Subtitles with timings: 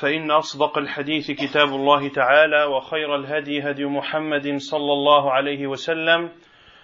[0.00, 6.30] فإن أصدق الحديث كتاب الله تعالى وخير الهدي هدي محمد صلى الله عليه وسلم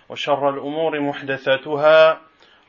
[0.08, 2.20] وشر الأمور محدثاتها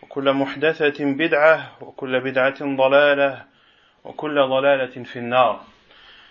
[0.04, 3.46] وكل محدثة بدعة وكل بدعة ضلالة
[4.04, 5.62] وكل ضلالة في النار.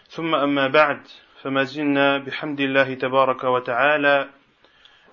[0.08, 1.00] ثم أما بعد
[1.42, 4.28] فما زلنا بحمد الله تبارك وتعالى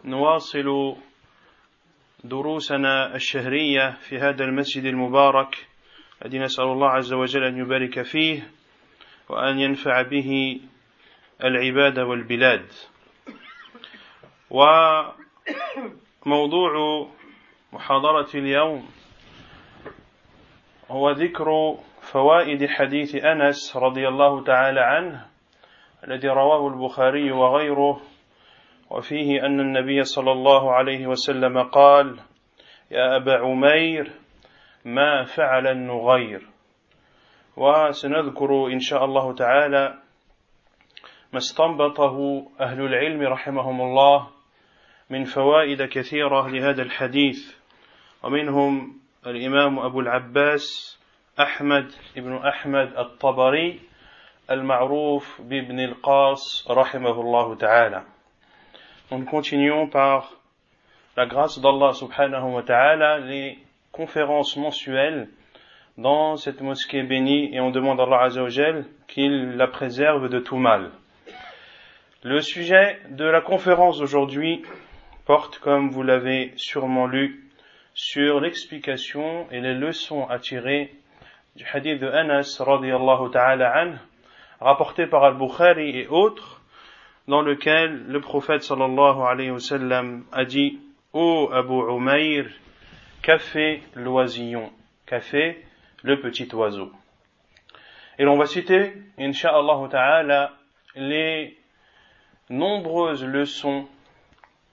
[0.05, 0.95] نواصل
[2.23, 5.67] دروسنا الشهرية في هذا المسجد المبارك
[6.25, 8.60] الذي نسأل الله عز وجل أن يبارك فيه.
[9.31, 10.59] وأن ينفع به
[11.43, 12.65] العباد والبلاد.
[16.25, 17.07] وموضوع
[17.73, 18.89] محاضرة اليوم
[20.91, 25.25] هو ذكر فوائد حديث أنس رضي الله تعالى عنه
[26.07, 28.01] الذي رواه البخاري وغيره
[28.89, 32.19] وفيه أن النبي صلى الله عليه وسلم قال
[32.91, 34.11] يا أبا عمير
[34.85, 36.50] ما فعل النغير؟
[37.57, 39.97] وسنذكر إن شاء الله تعالى
[41.33, 44.27] ما استنبطه أهل العلم رحمهم الله
[45.09, 47.55] من فوائد كثيرة لهذا الحديث
[48.23, 50.97] ومنهم الإمام أبو العباس
[51.39, 53.79] أحمد ابن أحمد الطبري
[54.51, 58.03] المعروف بابن القاس رحمه الله تعالى.
[59.11, 60.31] Nous continuons par
[61.17, 63.59] la grâce d'Allah subhanahu wa ta'ala les
[63.91, 65.27] conférences mensuelles
[66.01, 70.91] dans cette mosquée bénie et on demande à Allah qu'il la préserve de tout mal.
[72.23, 74.63] Le sujet de la conférence d'aujourd'hui
[75.25, 77.43] porte, comme vous l'avez sûrement lu,
[77.93, 80.93] sur l'explication et les leçons à tirer
[81.55, 83.93] du hadith de Anas radiallahu ta'ala
[84.59, 86.61] rapporté par Al-Bukhari et autres,
[87.27, 90.79] dans lequel le prophète sallallahu alayhi wa sallam a dit
[91.13, 92.45] Ô oh Abu Umayr,
[93.21, 94.71] qu'a fait l'oisillon?
[95.19, 95.61] Fait
[96.03, 96.91] le petit oiseau
[98.17, 100.53] Et l'on va citer, insha'Allah ta'ala,
[100.95, 101.57] les
[102.49, 103.87] nombreuses leçons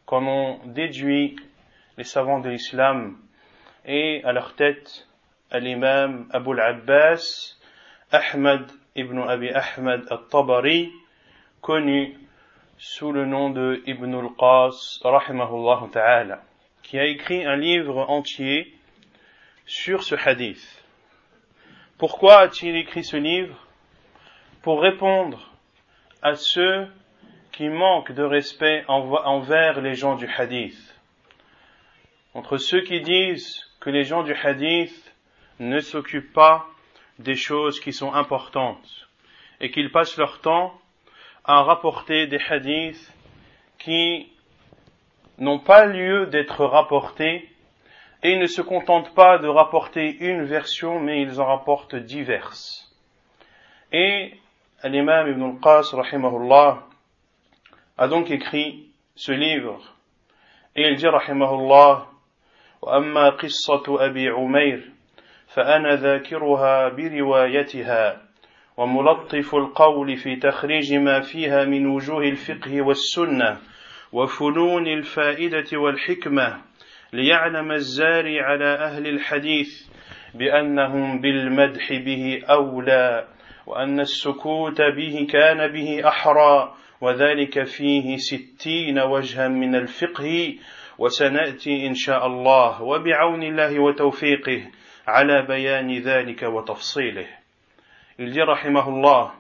[0.07, 1.37] qu'en ont déduit
[1.97, 3.19] les savants de l'islam
[3.85, 5.07] et à leur tête
[5.53, 7.57] l'imam Abu al-Abbas
[8.11, 10.91] Ahmad ibn Abi Ahmad al-Tabari
[11.61, 12.17] connu
[12.79, 16.43] sous le nom de Ibn al-Qas, rahimahullah ta'ala,
[16.83, 18.73] qui a écrit un livre entier
[19.67, 20.78] sur ce hadith.
[21.99, 23.57] Pourquoi a-t-il écrit ce livre
[24.63, 25.51] Pour répondre
[26.23, 26.87] à ceux
[27.51, 30.95] qui manquent de respect envers les gens du hadith.
[32.35, 35.13] Entre ceux qui disent que les gens du hadith
[35.59, 36.69] ne s'occupent pas
[37.19, 39.09] des choses qui sont importantes
[39.61, 40.81] et qu'ils passent leur temps
[41.43, 43.13] à rapporter des hadiths
[43.79, 44.31] qui
[45.39, 47.51] n'ont pas lieu d'être rapportés
[48.24, 52.92] et ils ne se contentent pas de rapporter une version mais ils en rapportent diverses.
[53.92, 54.34] Et
[54.84, 56.84] l'imam Ibn al-Qas rahimahullah
[57.98, 59.96] a donc écrit ce livre
[60.76, 62.08] et il dit rahimahullah
[62.84, 64.90] وأما قصة أبي عمير
[65.48, 68.22] فأنا ذاكرها بروايتها
[68.78, 73.58] وملطف القول في تخريج ما فيها من وجوه الفقه والسنة
[74.12, 76.62] وفنون الفائدة والحكمة
[77.13, 79.89] ليعلم الزاري على أهل الحديث
[80.35, 83.29] بأنهم بالمدح به أولى
[83.67, 90.55] وأن السكوت به كان به أحرى وذلك فيه ستين وجها من الفقه
[90.99, 94.63] وسنأتي إن شاء الله وبعون الله وتوفيقه
[95.07, 97.27] على بيان ذلك وتفصيله.
[98.19, 99.33] Il dit rahimahullah,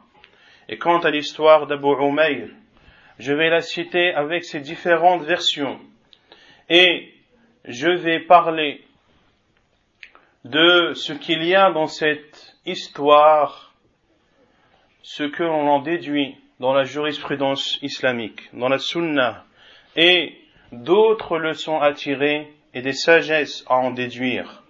[0.69, 2.49] et quant à l'histoire d'Abu Umayr,
[3.19, 5.81] je vais la citer avec ses différentes versions,
[6.71, 7.13] et
[7.69, 8.83] je vais parler
[10.45, 13.75] de ce qu'il y a dans cette histoire,
[15.03, 19.45] ce que l'on en déduit dans la jurisprudence islamique, dans la sunna,
[19.97, 20.35] et
[20.73, 24.63] d'autres leçons à tirer et des sagesses à en déduire,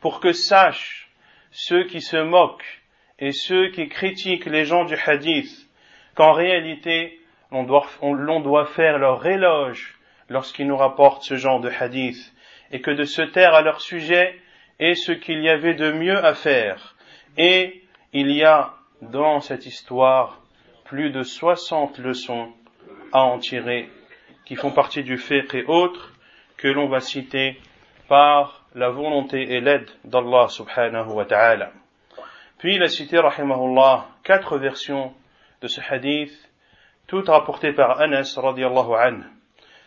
[0.00, 1.10] pour que sachent
[1.50, 2.82] ceux qui se moquent
[3.18, 5.68] et ceux qui critiquent les gens du hadith
[6.14, 7.18] qu'en réalité
[7.50, 9.98] l'on doit, doit, faire leur éloge
[10.28, 12.33] lorsqu'ils nous rapportent ce genre de hadith
[12.74, 14.36] et que de se taire à leur sujet
[14.80, 16.96] est ce qu'il y avait de mieux à faire.
[17.38, 20.40] Et il y a dans cette histoire
[20.84, 22.52] plus de 60 leçons
[23.12, 23.88] à en tirer
[24.44, 26.12] qui font partie du fait et autres
[26.56, 27.60] que l'on va citer
[28.08, 31.70] par la volonté et l'aide d'Allah subhanahu wa ta'ala.
[32.58, 35.14] Puis il a cité, rahimahullah, quatre versions
[35.62, 36.32] de ce hadith,
[37.06, 39.22] toutes rapportées par Anas radiallahu anhu.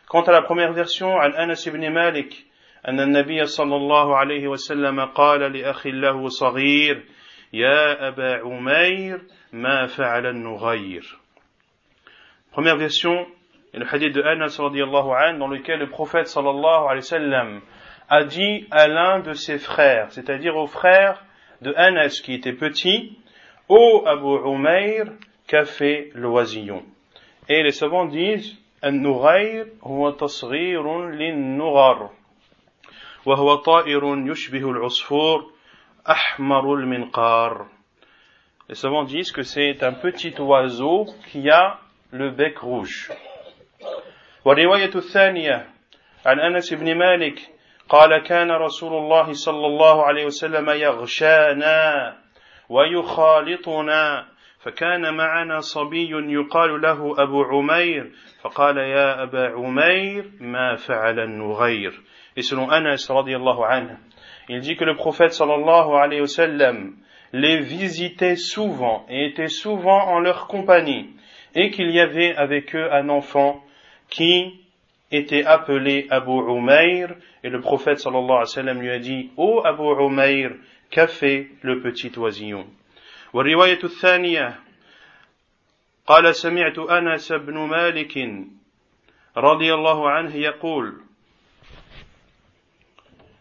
[0.07, 2.46] Quant à la première version, Anas ibn Malik,
[2.88, 7.04] أن النبي صلى الله عليه وسلم قال لأخ له صغير
[7.52, 9.20] يا أبا عمير
[9.52, 11.18] ما فعل النغير
[12.52, 13.26] Première version,
[13.72, 17.60] est le hadith de Anas radiallahu anhu dans lequel le prophète sallallahu alayhi wa sallam
[18.10, 21.24] a dit à l'un de ses frères, c'est-à-dire au frère
[21.62, 23.16] de Anas qui était petit,
[23.68, 25.06] Ô Abu Umayr,
[25.46, 26.82] qu'a fait l'oisillon
[27.48, 32.10] Et les savants disent, النغير هو تصغير للنغر
[33.27, 35.51] وهو طائر يشبه العصفور
[36.09, 37.67] أحمر المنقار
[38.69, 41.79] Les savants disent que c'est un petit oiseau qui a
[42.11, 43.11] le bec rouge.
[44.45, 45.67] والرواية الثانية
[46.25, 47.39] عن أنس بن مالك
[47.89, 52.17] قال كان رسول الله صلى الله عليه وسلم يغشانا
[52.69, 54.25] ويخالطنا
[54.59, 62.01] فكان معنا صبي يقال له أبو عمير فقال يا أبا عمير ما فعل النغير
[62.36, 63.96] Et selon Anas radiallahu anhu,
[64.48, 66.96] il dit que le prophète sallallahu alayhi wa sallam
[67.32, 71.10] les visitait souvent et était souvent en leur compagnie
[71.54, 73.62] et qu'il y avait avec eux un enfant
[74.08, 74.60] qui
[75.10, 77.14] était appelé Abu Umayr
[77.44, 80.52] et le prophète sallallahu alayhi wa sallam lui a dit Ô oh Abu Umayr,
[80.90, 82.66] qu'a fait le petit oisillon
[83.32, 84.60] والرواية الثانية
[86.06, 88.18] قال سمعت أنس بن مالك
[89.36, 91.00] رضي الله عنه يقول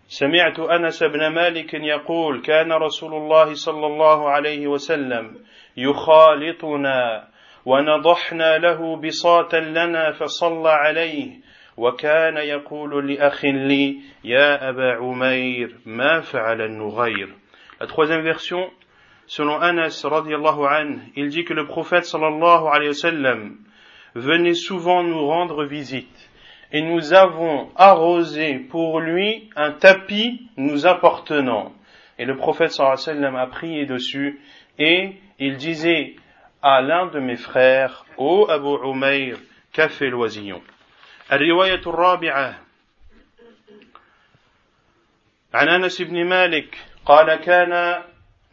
[0.08, 5.38] سمعت أنس بن مالك يقول كان رسول الله صلى الله عليه وسلم
[5.76, 7.28] يخالطنا
[7.64, 11.30] ونضحنا له بصاتا لنا فصلى عليه
[11.76, 17.34] وكان يقول لأخ لي يا أبا عمير ما فعل النغير؟
[17.82, 18.68] الثالثه فيرسون
[19.28, 23.56] selon انس رضي الله عنه il dit que le prophète صلى الله عليه وسلم
[24.14, 26.25] venait souvent nous rendre visite.
[26.75, 31.73] et nous avons arrosé pour lui un tapis nous appartenant.
[32.17, 34.39] Et le prophète sallallahu alayhi wa sallam a prié dessus
[34.79, 36.15] et il disait
[36.61, 39.37] à l'un de mes frères, Ô Abu Umayr,
[39.73, 40.61] qu'a fait l'oisillon
[41.31, 42.59] الرواية الرابعة
[45.53, 48.03] عن أنس بن مالك قال كان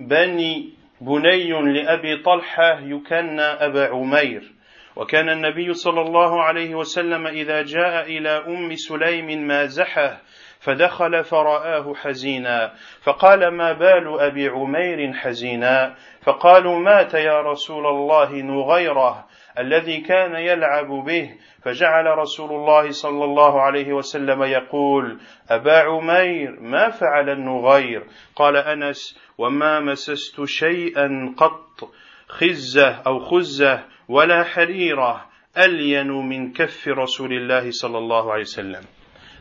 [0.00, 4.51] بني بني لأبي طلحة يكنى أبا عمير
[4.95, 10.22] وكان النبي صلى الله عليه وسلم إذا جاء إلى أم سليم مازحه
[10.60, 12.74] فدخل فرآه حزينا
[13.04, 19.25] فقال ما بال أبي عمير حزينا؟ فقالوا مات يا رسول الله نغيره
[19.60, 25.19] الذي كان يلعب به فجعل رسول الله صلى الله عليه وسلم يقول
[25.50, 28.04] أبا عمير ما فعل النغير؟
[28.36, 31.89] قال أنس وما مسست شيئا قط
[32.28, 35.26] خزة أو خزة ولا حريرة
[35.58, 38.82] ألين من كف رسول الله صلى الله عليه وسلم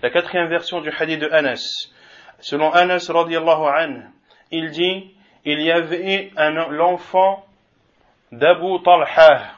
[0.04, 1.92] La quatrième version du hadith de Anas.
[2.40, 4.04] Selon Anas radiallahu anhu,
[4.52, 5.12] il dit,
[5.44, 6.32] il y avait
[6.70, 7.44] l'enfant
[8.32, 9.54] d'Abu Talha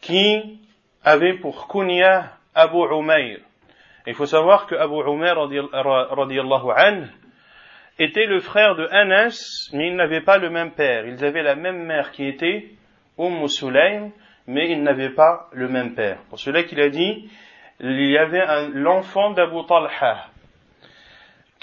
[0.00, 0.58] qui
[1.04, 3.38] avait pour kunya Abu Umayr.
[4.08, 7.06] Il faut savoir que Abu Umayr radiallahu anhu
[7.98, 11.06] était le frère de Anas, mais ils n'avaient pas le même père.
[11.06, 12.70] Ils avaient la même mère qui était
[13.17, 14.11] Umm Sulaym,
[14.47, 16.17] mais ils n'avaient pas le même père.
[16.29, 17.29] Pour cela qu'il a dit,
[17.79, 20.27] il y avait l'enfant d'Abu Talha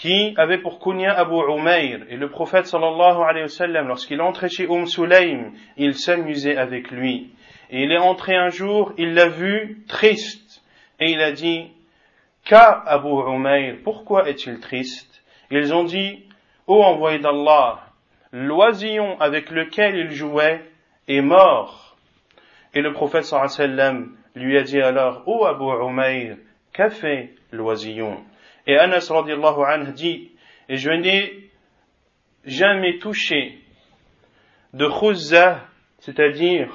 [0.00, 2.00] qui avait pour kunya Abu Umayr.
[2.08, 6.90] Et le prophète sallallahu alayhi wa sallam lorsqu'il entrait chez Umm Sulaym il s'amusait avec
[6.90, 7.34] lui.
[7.68, 10.62] Et il est entré un jour il l'a vu triste.
[11.00, 11.70] Et il a dit
[12.46, 15.22] qu'a Abu Umayr pourquoi est-il triste?
[15.50, 16.24] Ils ont dit
[16.66, 17.80] ô envoyé d'Allah
[18.32, 20.62] l'oisillon avec lequel il jouait
[21.10, 21.96] est mort.
[22.74, 26.36] Et le prophète sallam lui a dit alors, Ô Abu Umayr,
[26.72, 28.24] qu'a fait l'oisillon?
[28.66, 30.30] Et Anas radiallahu anhu dit,
[30.68, 31.50] et je n'ai
[32.44, 33.58] jamais touché
[34.72, 35.62] de khuzza,
[35.98, 36.68] c'est-à-dire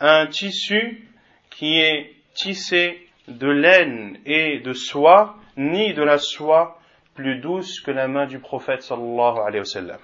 [0.00, 1.08] un tissu
[1.50, 6.78] qui est tissé de laine et de soie, ni de la soie
[7.14, 10.00] plus douce que la main du prophète sallallahu alayhi wa sallam.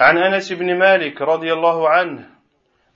[0.00, 2.26] عن أنس بن مالك رضي الله عنه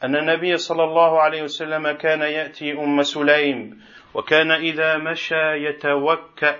[0.05, 3.81] أن النبي صلى الله عليه وسلم كان يأتي أم سليم
[4.15, 6.57] وكان إذا مشى يتوكأ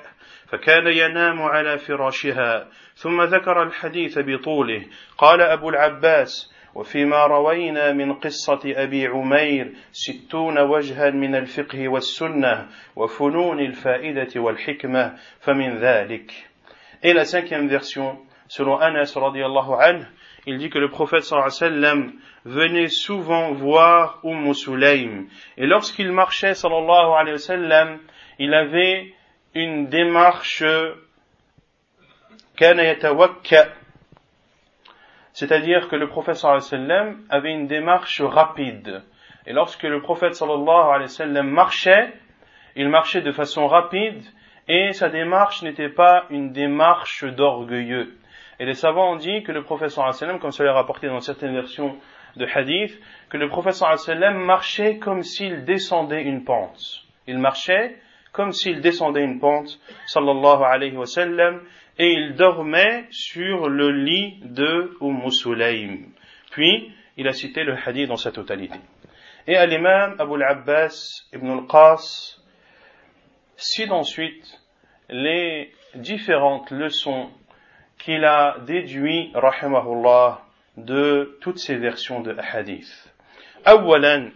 [0.47, 2.69] فكان ينام على فراشها.
[2.95, 4.87] ثم ذكر الحديث بطوله.
[5.19, 13.61] قال أبو العباس وفيما روينا من قصة أبي عمير ستون وجها من الفقه والسنة وفنون
[13.61, 16.33] الفائدة والحكمة فمن ذلك.
[17.03, 18.19] Et la cinquième version,
[18.49, 20.07] selon Anas radiallahu anhu,
[20.49, 22.13] il dit que le prophète sallallahu alayhi wa sallam
[22.47, 25.27] venait souvent voir Umm Sulaym.
[25.59, 27.99] Et lorsqu'il marchait sallallahu alayhi wasallam
[28.39, 29.13] il avait
[29.55, 30.65] une démarche
[35.33, 39.03] c'est-à-dire que le prophète sallallahu alayhi wa sallam avait une démarche rapide.
[39.47, 42.15] Et lorsque le prophète sallallahu alayhi wasallam marchait,
[42.75, 44.25] il marchait de façon rapide
[44.67, 48.18] et sa démarche n'était pas une démarche d'orgueilleux.
[48.61, 51.55] Et les savants ont dit que le wa sallam, comme cela est rapporté dans certaines
[51.55, 51.97] versions
[52.37, 52.99] de hadith,
[53.31, 57.05] que le wa sallam marchait comme s'il descendait une pente.
[57.27, 57.97] Il marchait
[58.33, 61.63] comme s'il descendait une pente, sallallahu alayhi wa sallam,
[61.99, 66.13] et il dormait sur le lit de Umm Sulaym.
[66.51, 68.79] Puis, il a cité le hadith dans sa totalité.
[69.47, 72.39] Et à l'imam Abu al-Abbas ibn al-Qas
[73.57, 74.61] cite ensuite
[75.09, 77.31] les différentes leçons
[77.99, 80.41] qu'il a déduit, rahimahullah,
[80.77, 83.13] de toutes ces versions de hadith.
[83.67, 84.33] أولا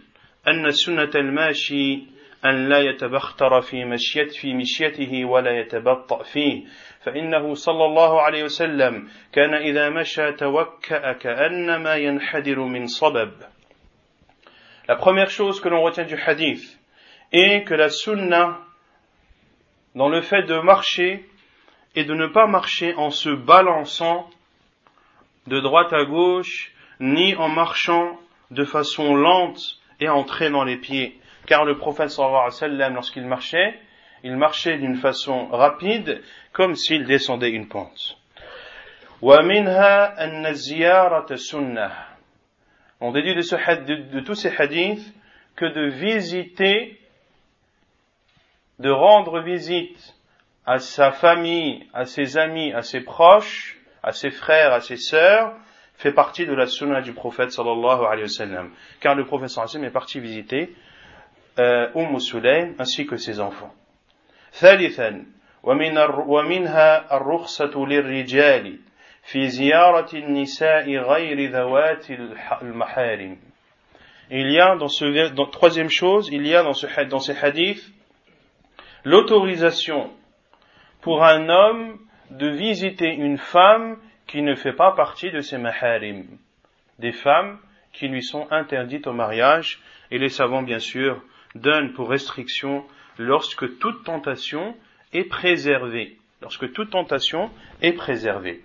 [0.47, 2.03] أن سنة الماشي
[2.45, 6.63] أن لا يتبختر في مشيت في مشيته ولا يتبطأ فيه
[7.03, 13.31] فإنه صلى الله عليه وسلم كان إذا مشى توكأ كأنما ينحدر من صبب
[14.89, 16.77] La première chose que l'on retient du hadith
[17.31, 18.59] est que la sunna,
[19.95, 21.23] dans le fait de marcher,
[21.95, 24.29] et de ne pas marcher en se balançant
[25.47, 28.19] de droite à gauche, ni en marchant
[28.51, 31.19] de façon lente et en traînant les pieds.
[31.45, 33.79] Car le prophète sallallahu alayhi wa lorsqu'il marchait,
[34.23, 36.23] il marchait d'une façon rapide,
[36.53, 38.17] comme s'il descendait une pente.
[39.21, 39.35] On
[43.11, 45.13] déduit de, de tous ces hadiths
[45.55, 46.97] que de visiter,
[48.79, 50.12] de rendre visite
[50.66, 55.54] à sa famille, à ses amis, à ses proches, à ses frères, à ses sœurs,
[55.94, 58.70] fait partie de la sunna du prophète sallallahu alayhi wa sallam.
[59.00, 60.74] Car le prophète sallallahu alayhi wa sallam est parti visiter
[61.58, 63.74] euh, Umm Sulaym ainsi que ses enfants.
[64.52, 65.24] ثالثا
[65.62, 68.78] ومن ومنها الرخصة للرجال
[69.22, 72.10] في زيارة النساء غير ذوات
[72.62, 73.36] المحارم.
[74.30, 77.36] Il y a dans ce dans, troisième chose, il y a dans ce dans ces
[77.42, 77.90] hadiths
[79.04, 80.10] l'autorisation
[81.03, 81.99] pour un homme
[82.31, 86.25] de visiter une femme qui ne fait pas partie de ses maharim,
[86.97, 87.59] des femmes
[87.91, 89.81] qui lui sont interdites au mariage,
[90.11, 91.21] et les savants bien sûr
[91.55, 92.85] donne pour restriction
[93.17, 94.75] lorsque toute tentation
[95.11, 96.17] est préservée.
[96.41, 98.61] Lorsque toute tentation est préservée.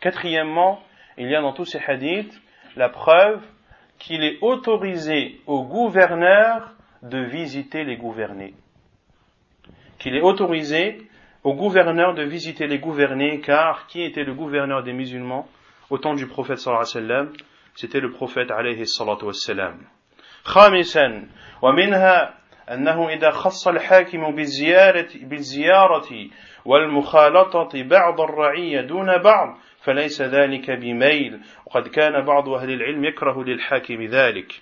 [0.00, 0.82] Quatrièmement,
[1.18, 2.40] il y a dans tous ces hadiths
[2.76, 3.42] la preuve
[3.98, 8.53] qu'il est autorisé au gouverneur de visiter les gouvernés.
[9.99, 11.07] Qu'il est autorisé
[11.43, 15.47] au gouverneur de visiter les gouvernés, car qui était le gouverneur des musulmans
[15.89, 17.33] au temps du prophète sallallahu alayhi wa sallam
[17.75, 19.77] c'était le prophète عليه الصلاة والسلام
[20.43, 21.27] خامسا
[21.61, 22.33] ومنها
[22.71, 26.09] أنه إذا خص الحاكم بالزيارة, بالزيارة
[26.65, 34.03] والمخالطة بعض الرعية دون بعض فليس ذلك بميل وقد كان بعض أهل العلم يكره للحاكم
[34.03, 34.61] ذلك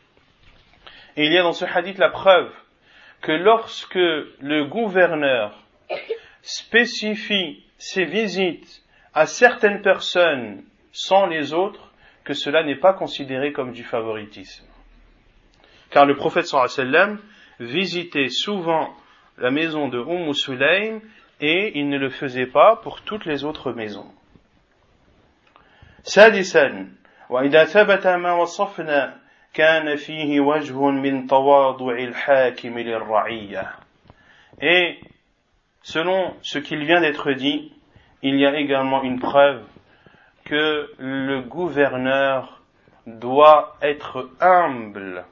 [1.18, 2.52] Et il y a dans ce hadith la preuve
[3.22, 5.64] que lorsque le gouverneur
[6.42, 8.82] spécifie ses visites
[9.14, 11.92] à certaines personnes sans les autres,
[12.24, 14.66] que cela n'est pas considéré comme du favoritisme.
[15.90, 17.20] Car le prophète sallam
[17.60, 18.94] visitait souvent
[19.38, 21.02] la maison de Umm Sulaym
[21.42, 24.12] et il ne le faisait pas pour toutes les autres maisons.
[26.04, 26.88] سادسا
[27.30, 29.18] وإذا ثبت ما وصفنا
[29.54, 33.72] كان فيه وجه من تواضع الحاكم للرعية
[34.62, 35.00] Et
[35.82, 37.72] selon ce qu'il vient d'être dit,
[38.22, 39.64] il y a également une preuve
[40.46, 42.62] que le gouverneur
[43.06, 45.26] doit être humble.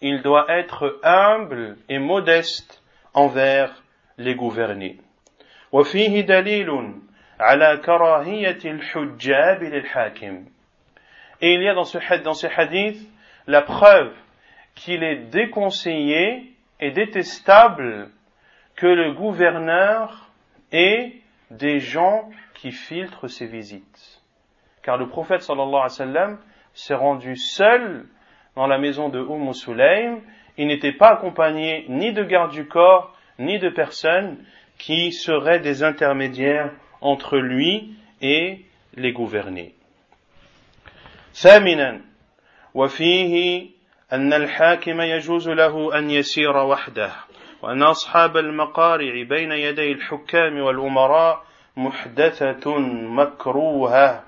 [0.00, 2.82] Il doit être humble et modeste
[3.14, 3.82] envers
[4.16, 4.98] les gouvernés.
[5.72, 6.94] وفيه دليل
[7.40, 10.44] على كراهية الحجاب للحاكم.
[11.40, 12.98] Et il y a dans ce, dans ce hadith
[13.47, 14.13] la preuve
[14.75, 18.09] qu'il est déconseillé et détestable
[18.75, 20.29] que le gouverneur
[20.71, 21.13] ait
[21.51, 24.23] des gens qui filtrent ses visites
[24.83, 26.37] car le prophète sallallahu alayhi wa sallam
[26.73, 28.05] s'est rendu seul
[28.55, 30.19] dans la maison de Umm Sulaym.
[30.57, 34.37] Il n'était pas accompagné ni de garde du corps, ni de personnes
[34.77, 36.71] qui seraient des intermédiaires
[37.01, 39.73] entre lui et les gouvernés.
[42.73, 43.65] وفيه
[44.13, 47.11] أن الحاكم يجوز له أن يسير وحده
[47.61, 51.43] وأن أصحاب المقارع بين يدي الحكام والأمراء
[51.77, 52.77] محدثة
[53.09, 54.23] مكروهة.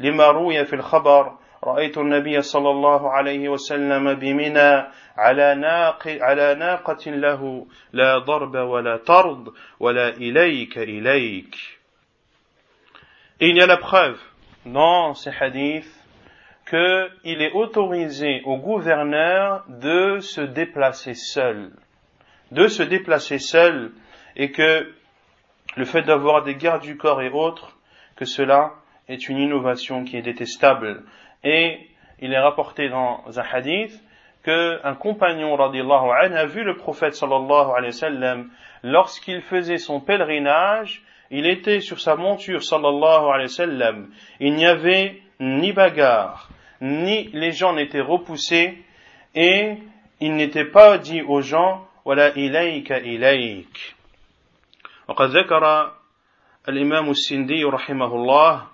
[0.00, 7.10] لما روي في الخبر رأيت النبي صلى الله عليه وسلم بمنى على ناق على ناقة
[7.10, 9.48] له لا ضرب ولا طرد
[9.80, 11.54] ولا إليك إليك.
[13.40, 14.20] Il y a preuve.
[14.66, 15.99] Dans ces hadiths
[16.70, 21.72] qu'il est autorisé au gouverneur de se déplacer seul,
[22.52, 23.90] de se déplacer seul,
[24.36, 24.88] et que
[25.76, 27.76] le fait d'avoir des gardes du corps et autres,
[28.14, 28.72] que cela
[29.08, 31.02] est une innovation qui est détestable.
[31.42, 31.88] Et
[32.20, 33.92] il est rapporté dans un hadith
[34.44, 38.36] qu'un compagnon a vu le prophète sallallahu alayhi wa
[38.84, 43.92] lorsqu'il faisait son pèlerinage, il était sur sa monture sallallahu alayhi wa.
[44.38, 46.48] Il n'y avait ni bagarre,
[46.81, 48.77] ni les gens n'étaient repoussés
[49.33, 49.77] et
[50.19, 53.95] il n'était pas dit aux gens voilà ilayka ilayk.
[55.07, 55.91] وقد ذكر
[56.69, 58.67] الإمام السندي رحمه الله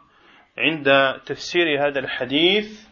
[0.58, 2.88] عند تفسير هذا الحديث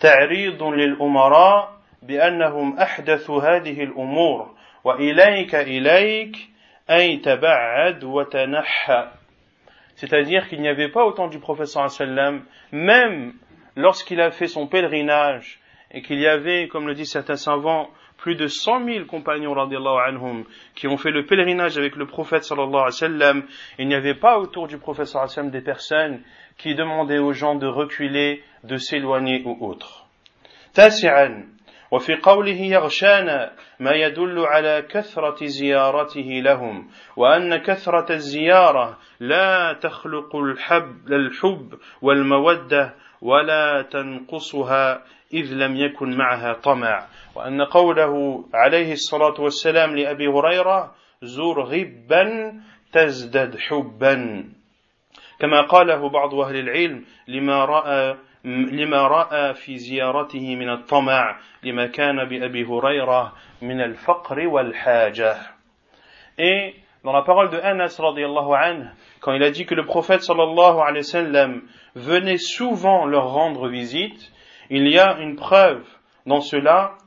[0.00, 6.36] تعريض للأمراء بأنهم أحدثوا هذه الأمور وإليك إليك
[6.90, 9.08] أي تبعد وتنحى
[9.96, 13.32] C'est-à-dire qu'il n'y avait pas autant du prophète sallam, même
[13.76, 15.60] lorsqu'il a fait son pèlerinage
[15.90, 20.44] et qu'il y avait, comme le disent certains savants, plus de cent mille compagnons anhum,
[20.74, 23.42] qui ont fait le pèlerinage avec le prophète sallallahu alayhi wa sallam,
[23.78, 26.22] il n'y avait pas autour du prophète sallallahu alayhi wa sallam des personnes
[26.58, 30.08] qui demandaient aux gens de reculer, de s'éloigner ou autre.
[30.74, 31.48] تاسعا
[31.90, 41.12] وفي قوله يغشانا ما يدل على كثرة زيارته لهم وأن كثرة الزيارة لا تخلق الحب
[41.12, 45.01] الحب والمودة ولا تنقصها
[45.33, 47.07] إذ لم يكن معها طمع.
[47.35, 52.53] وأن قوله عليه الصلاة والسلام لأبي هريرة زور غبا
[52.91, 54.43] تزدد حبا.
[55.39, 62.29] كما قاله بعض أهل العلم لما رأى لما رأى في زيارته من الطمع لما كان
[62.29, 65.35] بأبي هريرة من الفقر والحاجة.
[66.39, 68.87] Et dans la parole de Anas radiallahu anhu,
[69.19, 71.61] quand il a dit que le prophète sallallahu alayhi wa sallam
[71.95, 74.31] venait souvent leur rendre visite,
[74.69, 75.85] il y a une preuve
[76.25, 76.97] dans cela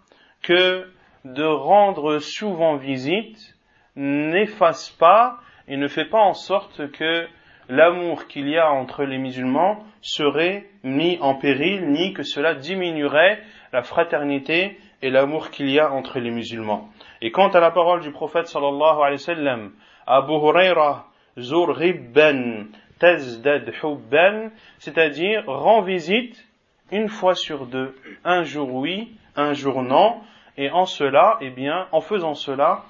[0.43, 0.87] que
[1.25, 3.57] de rendre souvent visite
[3.97, 7.27] n'efface pas et ne fait pas en sorte que
[7.69, 13.43] l'amour qu'il y a entre les musulmans serait mis en péril, ni que cela diminuerait
[13.73, 16.89] la fraternité et l'amour qu'il y a entre les musulmans.
[17.21, 19.73] Et quant à la parole du prophète sallallahu alayhi wa sallam,
[20.07, 21.07] Abu Huraira,
[21.37, 22.67] zur ribban
[22.99, 26.47] tazdad hubban, c'est-à-dire rend visite
[26.91, 30.21] une fois sur deux, un jour oui, un jour non,
[30.57, 32.85] et en cela, eh bien, en faisant cela,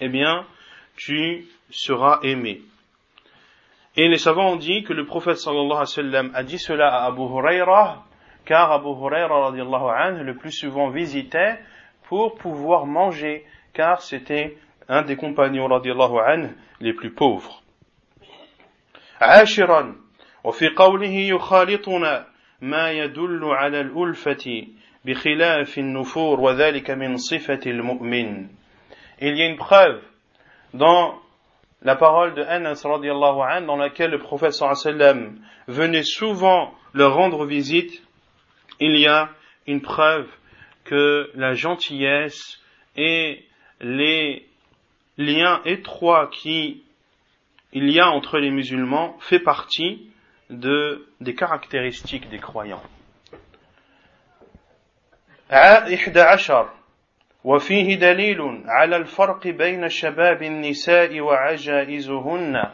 [0.00, 0.44] eh bien,
[0.96, 2.60] tu seras aimé.
[3.96, 6.88] Et les savants ont dit que le prophète sallallahu alayhi wa sallam a dit cela
[6.88, 8.04] à Abu Huraira,
[8.49, 11.57] car Abu Huraira radiallahu anhu le plus souvent visitait
[12.03, 17.61] pour pouvoir manger, car c'était un des compagnons radiallahu anhu les plus pauvres.
[19.21, 19.95] عاشرا
[20.43, 22.25] وفي قوله يخالطنا
[22.61, 24.67] ما يدل على الألفة
[25.05, 28.47] بخلاف النفور وذلك من صفة المؤمن.
[29.21, 30.01] Il y a une preuve
[30.73, 31.15] dans
[31.81, 37.45] la parole de Anas radiallahu anhu dans laquelle le prophète sallam venait souvent leur rendre
[37.45, 38.03] visite,
[38.79, 39.29] il y a
[39.67, 40.27] une preuve
[40.83, 42.61] que la gentillesse
[42.95, 43.45] et
[43.81, 44.47] les
[45.17, 46.83] liens étroits qui
[47.73, 50.09] il y a entre les musulmans fait partie
[50.49, 52.83] de, des caractéristiques des croyants.
[57.45, 62.71] وفيه دليل على الفرق بين شباب النساء وعجائزهن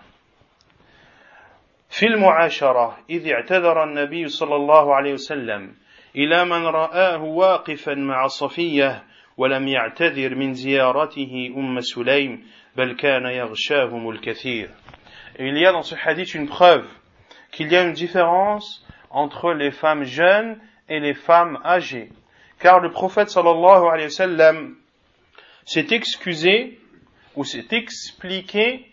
[1.90, 5.74] في المعاشرة إذ اعتذر النبي صلى الله عليه وسلم
[6.16, 9.04] إلى من رآه واقفا مع صفية
[9.38, 12.44] ولم يعتذر من زيارته أم سليم
[12.76, 14.70] بل كان يغشاهم الكثير
[15.40, 16.86] Il y a dans ce hadith une preuve
[17.52, 22.10] qu'il y a une différence entre les femmes jeunes et les femmes âgées.
[22.60, 24.76] car le prophète sallallahu alayhi wa sallam
[25.66, 26.80] s'est excusé
[27.36, 28.86] ou s'est expliqué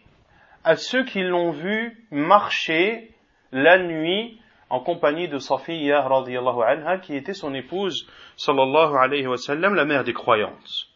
[0.64, 3.11] à ceux qui l'ont vu marcher
[3.53, 4.40] la nuit
[4.73, 10.03] en compagnie de Safiya radiallahu anha qui était son épouse sallallahu alayhi wa la mère
[10.03, 10.88] des croyantes.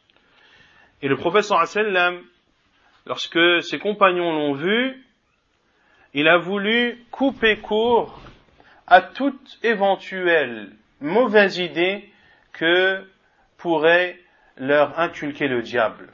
[1.04, 2.24] Et le prophète sallam
[3.06, 5.06] lorsque ses compagnons l'ont vu
[6.16, 8.20] il a voulu couper court
[8.88, 12.10] à toute éventuelle mauvaise idée
[12.54, 13.06] que
[13.60, 14.18] pourrait
[14.58, 16.10] leur inculquer le diable.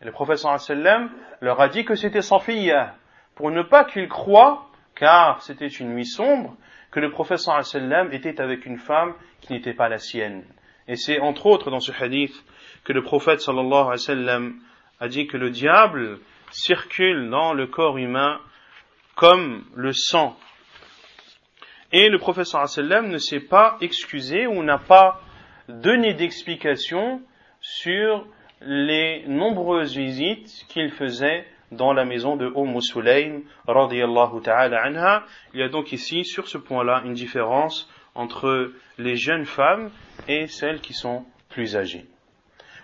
[0.00, 1.10] Et le professeur sallam
[1.42, 2.74] leur a dit que c'était fille,
[3.34, 6.56] pour ne pas qu'ils croient, car c'était une nuit sombre,
[6.92, 10.44] que le professeur sallam était avec une femme qui n'était pas la sienne.
[10.86, 12.34] Et c'est entre autres dans ce hadith
[12.84, 14.60] que le prophète sallallahu alayhi wa sallam
[15.00, 18.40] a dit que le diable circule dans le corps humain
[19.16, 20.36] comme le sang.
[21.92, 25.20] Et le professeur sallam ne s'est pas excusé ou n'a pas
[25.68, 27.22] donné d'explication
[27.60, 28.26] sur
[28.60, 35.23] les nombreuses visites qu'il faisait dans la maison de Umm Sulaym radiyallahu ta'ala anha.
[35.53, 39.91] Il y a donc ici, sur ce point-là, une différence entre les jeunes femmes
[40.27, 42.05] et celles qui sont plus âgées.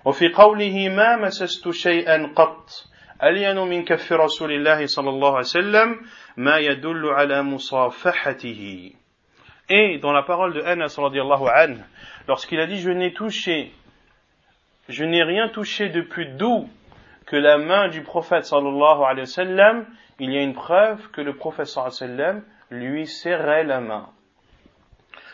[0.06, 2.68] وفي قوله ما مسست شيئا قط
[3.24, 6.02] ألين من كف رسول الله صلى الله عليه وسلم
[6.38, 8.92] ما يدل على مصافحته
[9.70, 11.80] Et dans la parole de Anas radiallahu anhu,
[12.28, 13.72] lorsqu'il a dit je n'ai touché,
[14.90, 16.68] je n'ai rien touché de plus doux
[17.28, 19.86] que la main du prophète sallallahu alayhi wa sallam,
[20.20, 23.80] il y a une preuve que le prophète sallallahu alayhi wa sallam lui serrait la
[23.80, 24.10] main.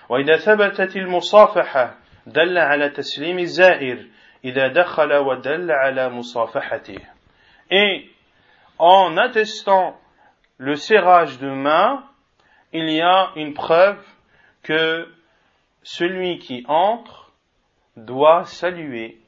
[0.10, 1.96] وإذا ثبتت المصافحة
[2.26, 4.08] دل على تسليم الزائر
[4.46, 7.00] إذا دخل ودل على مصافحته.
[7.72, 8.10] Et
[8.80, 10.00] en attestant
[10.58, 12.04] le serrage de main,
[12.74, 14.04] il y a une preuve
[14.64, 15.08] que
[15.84, 17.32] celui qui entre
[17.96, 19.20] doit saluer,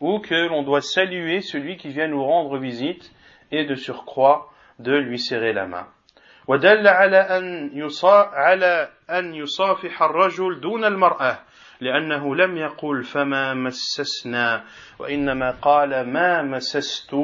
[0.00, 3.12] ou que l'on doit saluer celui qui vient nous rendre visite,
[3.52, 5.86] et de surcroît de lui serrer la main.
[6.48, 7.70] ودل على أن
[8.34, 11.38] على أن يصافح الرجل دون المرأة
[11.80, 14.64] لأنه لم يقل فما مسسنا
[14.98, 17.14] وإنما قال ما مسست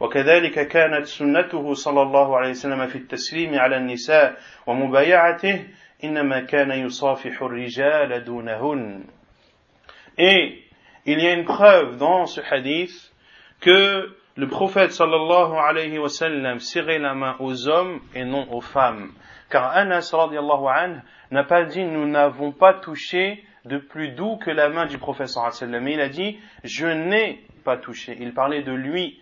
[0.00, 5.66] وكذلك كانت سنته صلى الله عليه وسلم في التسليم على النساء ومبايعته
[6.04, 9.04] إنما كان يصافح الرجال دونهن
[10.16, 10.64] Et
[11.09, 13.13] il y a une preuve dans ce hadith
[13.61, 18.61] que le prophète sallallahu alayhi wa sallam serrait la main aux hommes et non aux
[18.61, 19.11] femmes.
[19.49, 20.99] Car Anas radiallahu anhu
[21.31, 25.29] n'a pas dit nous n'avons pas touché de plus doux que la main du prophète
[25.29, 25.87] sallallahu alayhi wa sallam.
[25.87, 28.15] Il a dit je n'ai pas touché.
[28.19, 29.19] Il parlait de lui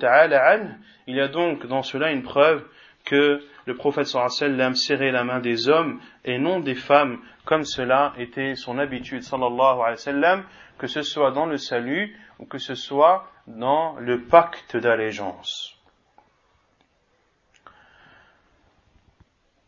[0.00, 0.58] ta'ala.
[1.06, 2.64] Il y a donc dans cela une preuve
[3.04, 6.74] que le prophète sallallahu alayhi wa sallam serrait la main des hommes et non des
[6.74, 10.42] femmes comme cela était son habitude sallallahu alayhi wa
[10.78, 15.73] que ce soit dans le salut ou que ce soit dans le pacte d'allégeance.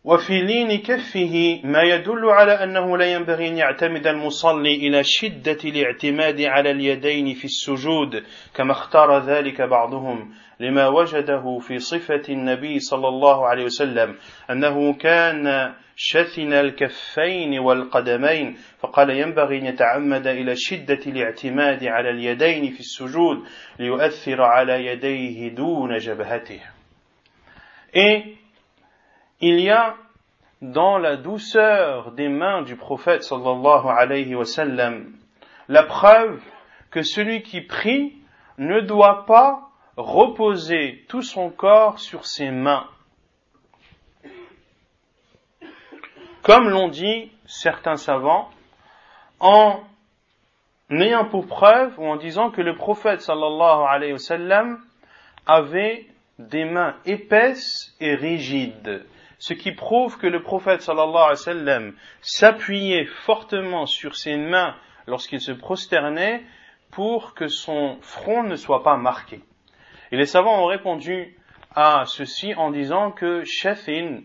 [0.07, 6.41] وفي لين كفه ما يدل على أنه لا ينبغي أن يعتمد المصلي إلى شدة الاعتماد
[6.41, 13.47] على اليدين في السجود كما اختار ذلك بعضهم لما وجده في صفة النبي صلى الله
[13.47, 14.17] عليه وسلم
[14.51, 22.81] أنه كان شثن الكفين والقدمين فقال ينبغي أن يتعمد إلى شدة الاعتماد على اليدين في
[22.81, 23.37] السجود
[23.79, 26.61] ليؤثر على يديه دون جبهته.
[27.95, 28.36] Et
[29.41, 29.97] il y a
[30.63, 34.35] dans la douceur des mains du prophète sallallahu alayhi
[35.69, 36.41] la preuve
[36.91, 38.17] que celui qui prie
[38.59, 42.89] ne doit pas reposer tout son corps sur ses mains.
[46.43, 48.51] Comme l'ont dit certains savants,
[49.41, 49.81] en
[50.91, 54.81] ayant pour preuve ou en disant que le prophète sallallahu alayhi wa sallam
[55.47, 56.07] avait
[56.39, 59.05] des mains épaisses et rigides,
[59.39, 64.75] ce qui prouve que le prophète sallallahu alayhi wa sallam s'appuyait fortement sur ses mains
[65.07, 66.43] lorsqu'il se prosternait
[66.91, 69.41] pour que son front ne soit pas marqué.
[70.13, 71.37] Et les savants ont répondu
[71.75, 74.21] à ceci en disant que shafin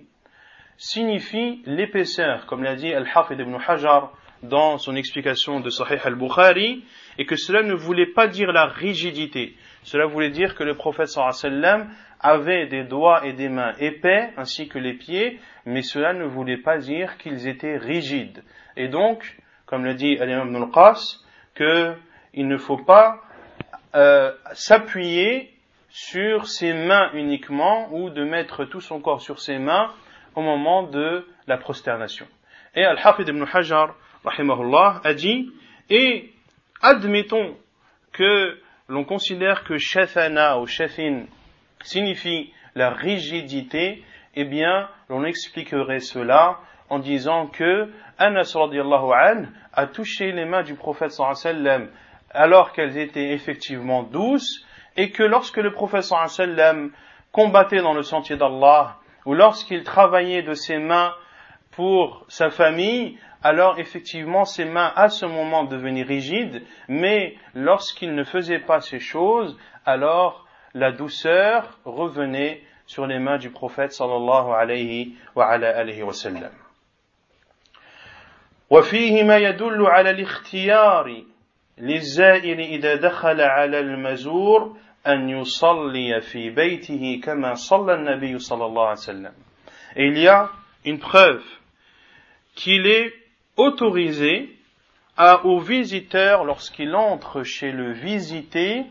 [0.78, 6.84] signifie l'épaisseur, comme l'a dit Al-Hafid ibn Hajar dans son explication de Sahih al-Bukhari,
[7.18, 9.56] et que cela ne voulait pas dire la rigidité.
[9.84, 11.92] Cela voulait dire que le prophète sallam
[12.22, 16.58] avait des doigts et des mains épais, ainsi que les pieds, mais cela ne voulait
[16.58, 18.44] pas dire qu'ils étaient rigides.
[18.78, 21.20] Et donc, comme le dit Al-Imam al-Qas,
[21.56, 23.22] qu'il ne faut pas
[23.96, 25.52] euh, s'appuyer
[25.90, 29.92] sur ses mains uniquement ou de mettre tout son corps sur ses mains
[30.36, 32.28] au moment de la prosternation.
[32.76, 35.52] Et Al-Hafid ibn Hajar, rahimahullah, a dit,
[35.90, 36.32] et
[36.82, 37.58] admettons
[38.14, 38.58] que
[38.88, 41.26] l'on considère que shathana ou shathin
[41.84, 44.04] signifie la rigidité,
[44.36, 48.70] eh bien, l'on expliquerait cela en disant que Anas an
[49.74, 51.90] a touché les mains du prophète sallam
[52.30, 54.66] alors qu'elles étaient effectivement douces
[54.96, 56.92] et que lorsque le prophète sallam
[57.32, 61.14] combattait dans le sentier d'Allah ou lorsqu'il travaillait de ses mains
[61.72, 68.24] pour sa famille, alors effectivement ses mains à ce moment devenaient rigides, mais lorsqu'il ne
[68.24, 75.17] faisait pas ces choses, alors la douceur revenait sur les mains du prophète sallallahu alayhi
[75.35, 76.53] wa ala alayhi wa sallam.
[78.71, 81.23] وفيه ما يدل على الاختيار
[81.79, 88.99] للزائر إذا دخل على المزور أن يصلي في بيته كما صلى النبي صلى الله عليه
[88.99, 89.33] وسلم.
[89.97, 90.51] Et il y a
[90.85, 91.45] une preuve
[92.57, 93.13] qu'il est
[93.57, 94.51] autorisé
[95.17, 98.85] à, au visiteur, lorsqu'il entre chez le visité,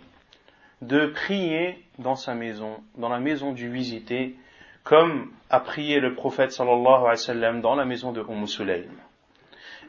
[0.83, 4.35] de prier dans sa maison, dans la maison du visité,
[4.85, 8.91] comme a prié le prophète sallallahu alayhi wa sallam dans la maison de Umm Sulaym.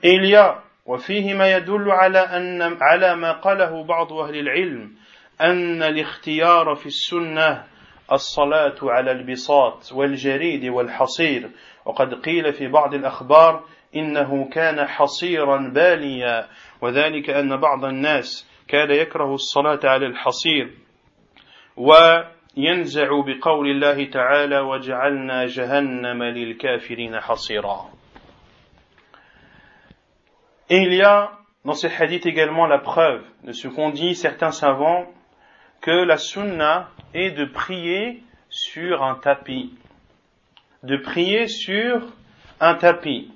[0.04, 4.92] Et il y a وفيه ما يدل على أن على ما قاله بعض أهل العلم
[5.42, 7.64] أن الاختيار في السنة
[8.12, 11.50] الصلاة على البساط والجريد والحصير
[11.86, 13.64] وقد قيل في بعض الأخبار
[13.96, 16.48] إنه كان حصيرا باليا
[16.82, 20.71] وذلك أن بعض الناس كان يكره الصلاة على الحصير
[21.77, 27.91] وينزع بقول الله تعالى وجعلنا جهنم للكافرين حصيرا
[30.69, 31.31] Et il y a
[31.65, 35.07] dans ces hadiths également la preuve de ce qu'ont dit certains savants
[35.81, 39.75] que la sunna est de prier sur un tapis.
[40.83, 42.03] De prier sur
[42.61, 43.31] un tapis.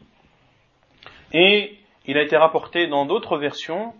[1.32, 3.94] Et il a été rapporté dans d'autres versions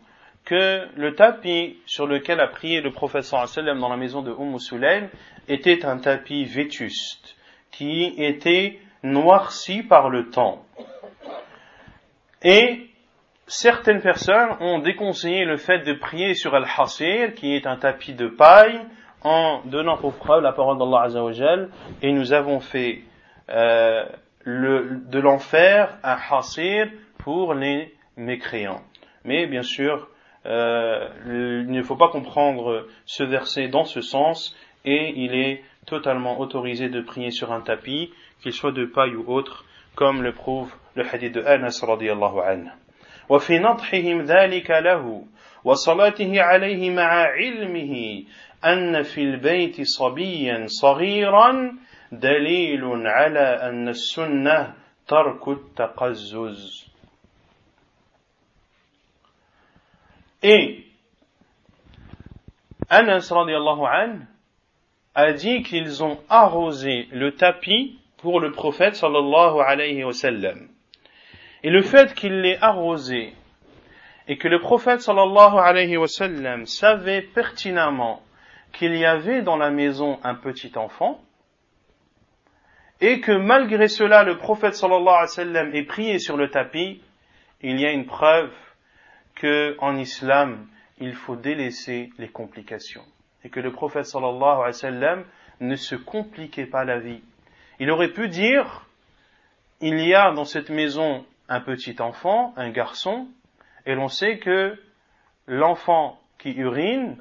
[0.46, 5.10] que le tapis sur lequel a prié le professeur dans la maison de Umm Sulaym
[5.48, 7.36] était un tapis vétuste
[7.72, 10.64] qui était noirci par le temps.
[12.44, 12.88] Et
[13.48, 18.28] certaines personnes ont déconseillé le fait de prier sur Al-Hasir, qui est un tapis de
[18.28, 18.80] paille,
[19.24, 21.70] en donnant pour preuve la parole d'Allah Azzawajal,
[22.02, 23.02] et nous avons fait
[23.50, 24.06] euh,
[24.46, 28.84] de l'enfer un Hasir pour les mécréants.
[29.24, 30.08] Mais bien sûr,
[30.47, 36.41] euh, il ne faut pas comprendre ce verset dans ce sens, et il est totalement
[36.41, 38.11] autorisé de prier sur un tapis,
[38.43, 42.71] qu'il soit de paille ou autre, comme le prouve le hadith de Anas radiallahu anhu.
[43.31, 45.25] وفي نضحهم ذلك له
[45.65, 48.25] وصلاته عليه مع علمه
[48.65, 51.73] أن في البيت صبيا صغيرا
[52.13, 54.75] دليل على أن السنة
[55.09, 56.91] ترك التقزز
[60.44, 60.86] Et
[62.90, 64.22] Anas radiallahu anhu
[65.16, 70.12] a dit qu'ils ont arrosé le tapis pour le prophète sallallahu alayhi wa.
[71.64, 73.34] Et le fait qu'il l'ait arrosé
[74.28, 76.08] et que le prophète sallallahu alayhi wa
[76.66, 78.22] savait pertinemment
[78.74, 81.22] qu'il y avait dans la maison un petit enfant
[83.02, 87.02] et que malgré cela le prophète sallallahu alayhi wa sallam prié sur le tapis,
[87.62, 88.52] il y a une preuve
[89.36, 90.68] que en islam
[91.00, 93.06] il faut délaisser les complications
[93.44, 95.26] et que le prophète sallallahu alayhi wa sallam
[95.60, 97.22] ne se compliquait pas la vie.
[97.80, 98.86] Il aurait pu dire
[99.82, 103.28] il y a dans cette maison un petit enfant, un garçon,
[103.86, 104.82] et l'on sait que
[105.48, 107.18] l'enfant qui urine,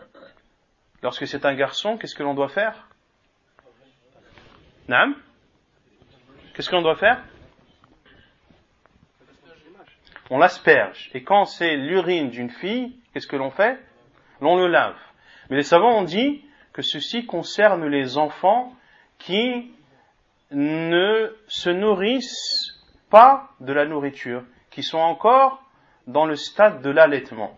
[1.02, 2.88] lorsque c'est un garçon, qu'est-ce que l'on doit faire?
[4.88, 5.14] Nam
[6.54, 7.22] Qu'est-ce que l'on doit faire?
[10.30, 11.10] On l'asperge.
[11.14, 13.78] Et quand c'est l'urine d'une fille, qu'est-ce que l'on fait?
[14.40, 14.96] L'on le lave.
[15.50, 18.74] Mais les savants ont dit que ceci concerne les enfants
[19.18, 19.70] qui
[20.50, 25.62] ne se nourrissent pas de la nourriture, qui sont encore
[26.06, 27.56] dans le stade de l'allaitement.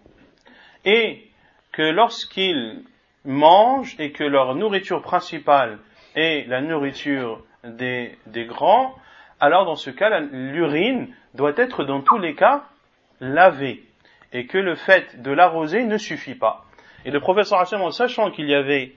[0.85, 1.31] Et
[1.73, 2.85] que lorsqu'ils
[3.25, 5.79] mangent et que leur nourriture principale
[6.15, 8.95] est la nourriture des, des grands,
[9.41, 12.65] alors dans ce cas, l'urine doit être dans tous les cas
[13.21, 13.83] lavée
[14.33, 16.65] et que le fait de l'arroser ne suffit pas.
[17.05, 18.95] Et le professeur Hassan, en sachant qu'il y avait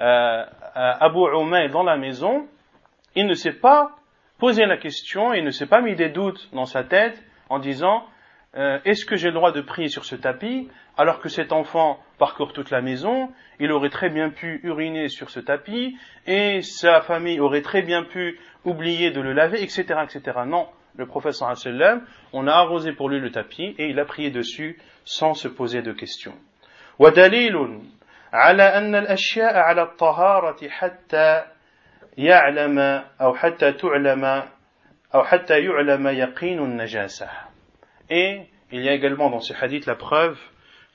[0.00, 2.46] euh, Abu Umayr dans la maison,
[3.14, 3.92] il ne s'est pas
[4.38, 8.04] posé la question et ne s'est pas mis des doutes dans sa tête en disant
[8.56, 11.98] euh, est-ce que j'ai le droit de prier sur ce tapis alors que cet enfant
[12.18, 17.00] parcourt toute la maison, il aurait très bien pu uriner sur ce tapis et sa
[17.00, 20.39] famille aurait très bien pu oublier de le laver, etc., etc.
[20.45, 22.01] Non, le professeur sallam,
[22.33, 25.81] on a arrosé pour lui le tapis et il a prié dessus sans se poser
[25.81, 26.33] de questions.
[32.17, 32.79] يعلم
[33.21, 34.25] أو حتى تعلم
[35.15, 37.29] أو حتى يعلم يقين النجاسة
[38.09, 40.39] Et il y a également dans ce hadith la preuve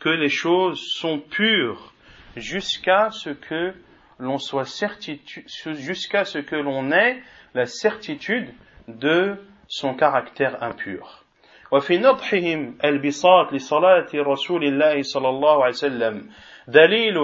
[0.00, 1.92] que les choses sont pures
[2.36, 3.74] jusqu'à ce que
[4.18, 7.22] l'on soit certitude, jusqu'à ce que l'on ait
[7.57, 8.53] la certitude
[8.87, 9.35] de
[9.67, 11.23] son caractère impur.
[11.71, 16.29] وفي نضحهم البساط لصلاة رسول الله صلى الله عليه وسلم
[16.67, 17.15] دليل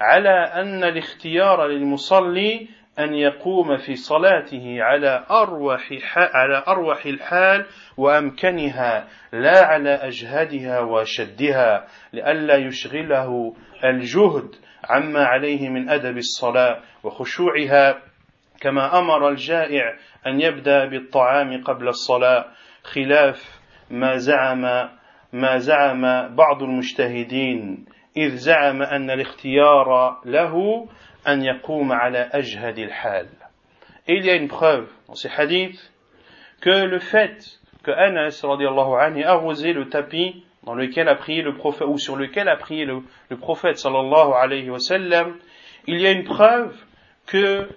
[0.00, 2.68] على أن الاختيار للمصلي
[2.98, 7.66] أن يقوم في صلاته على أروح على أروح الحال
[7.96, 14.54] وأمكنها لا على أجهدها وشدها لئلا يشغله الجهد
[14.90, 18.02] عما عليه من أدب الصلاة وخشوعها
[18.64, 19.94] كما أمر الجائع
[20.26, 22.44] أن يبدأ بالطعام قبل الصلاة
[22.82, 24.88] خلاف ما زعم
[25.32, 27.84] ما زعم بعض المجتهدين
[28.16, 30.86] إذ زعم أن الاختيار له
[31.28, 33.26] أن يقوم على أجهد الحال.
[34.06, 35.92] Et il y a une preuve dans ces hadiths
[36.62, 41.54] que le fait que Anas anhu, ait arrosé le tapis dans lequel a prié le
[41.54, 45.36] prophète ou sur lequel a prié le, le prophète sallallahu alayhi wa sallam,
[45.86, 46.74] il y a une preuve
[47.26, 47.68] que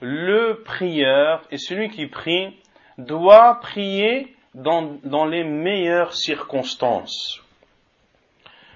[0.00, 2.56] le prieur et celui qui prie
[2.98, 7.42] doit prier dans, dans les meilleures circonstances.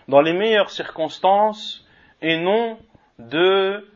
[0.08, 1.86] Dans les meilleures circonstances
[2.20, 2.78] et non
[3.18, 3.88] de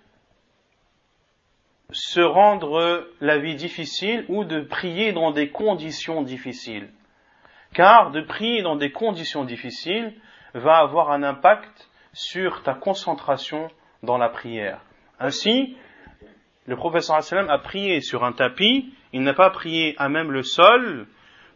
[1.90, 6.88] se rendre la vie difficile ou de prier dans des conditions difficiles.
[7.72, 10.14] Car de prier dans des conditions difficiles
[10.54, 13.68] va avoir un impact sur ta concentration
[14.02, 14.80] dans la prière.
[15.18, 15.76] Ainsi,
[16.67, 17.17] le professeur
[17.49, 21.07] a prié sur un tapis, il n'a pas prié à même le sol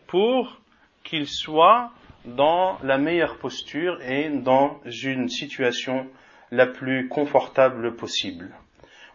[0.07, 0.59] pour
[1.03, 1.91] qu'il soit
[2.25, 6.07] dans la meilleure posture et dans une situation
[6.51, 8.49] la plus confortable possible.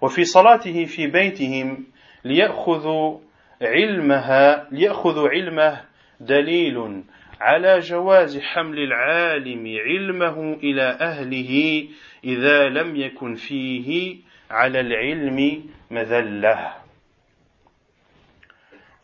[0.01, 1.87] وفي صلاته في بيتهم
[2.25, 3.19] ليأخذوا
[3.63, 5.85] علمها ليأخذوا علمه
[6.21, 7.03] دليل
[7.41, 11.85] على جواز حمل العالم علمه إلى أهله
[12.25, 14.17] إذا لم يكن فيه
[14.53, 16.73] على العلم مذلة.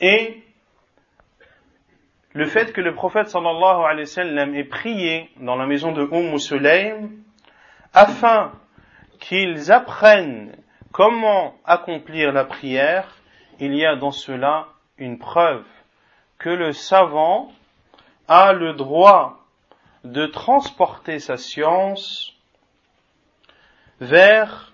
[0.00, 0.42] Et
[2.32, 6.02] le fait que le prophète sallallahu alayhi wa sallam ait prié dans la maison de
[6.02, 7.10] Umm Sulaym
[7.92, 8.52] afin
[9.20, 10.56] qu'ils apprennent
[10.92, 13.16] comment accomplir la prière,
[13.60, 14.66] il y a dans cela
[14.98, 15.64] une preuve
[16.38, 17.52] que le savant
[18.28, 19.44] a le droit
[20.02, 22.34] de transporter sa science
[24.00, 24.67] vers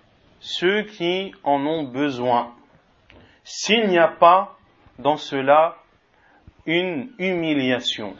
[0.45, 2.53] ceux qui en ont besoin,
[3.43, 4.57] s'il n'y a pas
[4.99, 5.77] dans cela
[6.65, 8.15] une humiliation.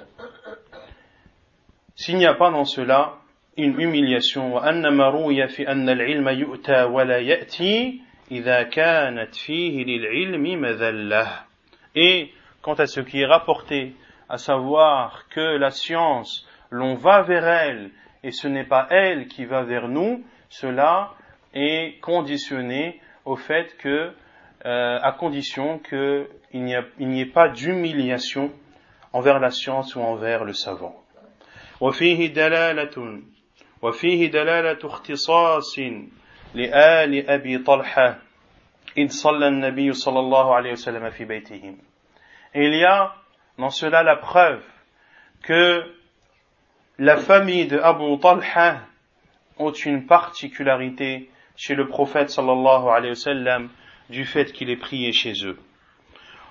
[1.95, 3.17] S'il n'y a pas dans cela
[3.57, 10.61] une humiliation وأن ما روي في أن العلم يؤتى ولا يأتي إذا كانت فيه للعلم
[10.61, 11.27] مذلة
[11.95, 13.93] et quant à ce qui est rapporté
[14.29, 17.91] à savoir que la science l'on va vers elle
[18.23, 21.11] et ce n'est pas elle qui va vers nous cela
[21.53, 24.11] est conditionné au fait que
[24.65, 26.27] euh, à condition qu'il
[26.99, 28.51] n'y ait pas d'humiliation
[29.13, 31.01] envers la science ou envers le savant
[31.81, 33.21] وفيه دلالة
[33.81, 35.79] وفيه دلالة اختصاص
[36.53, 38.17] لآل أبي طلحة
[38.97, 41.77] إذ صلى النبي صلى الله عليه وسلم في بيتهم.
[42.53, 43.15] Et il y a
[43.57, 44.63] dans cela la preuve
[45.43, 45.83] que
[46.99, 48.81] la famille de Abu Talha
[49.57, 53.69] ont une particularité chez le prophète sallallahu alayhi wa sallam
[54.09, 55.57] du fait qu'il est prié chez eux.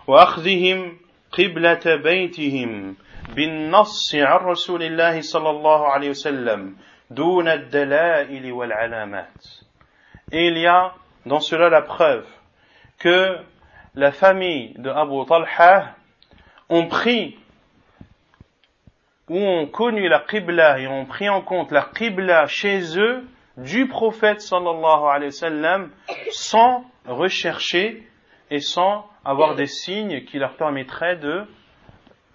[0.06, 0.98] وأخذهم
[1.32, 2.96] قبلة بيتهم
[3.36, 6.74] بالنص عن رسول الله صلى الله عليه وسلم
[10.32, 10.94] et il y a
[11.26, 12.24] dans cela la preuve
[13.00, 13.36] que
[13.96, 15.96] la famille de Abu Talha
[16.68, 17.36] ont pris
[19.28, 23.26] ou ont connu la Qibla et ont pris en compte la Qibla chez eux
[23.57, 25.89] du prophète sallallahu alayhi wa sallam
[26.31, 28.05] sans rechercher
[28.51, 31.45] et sans avoir des signes qui leur permettraient de,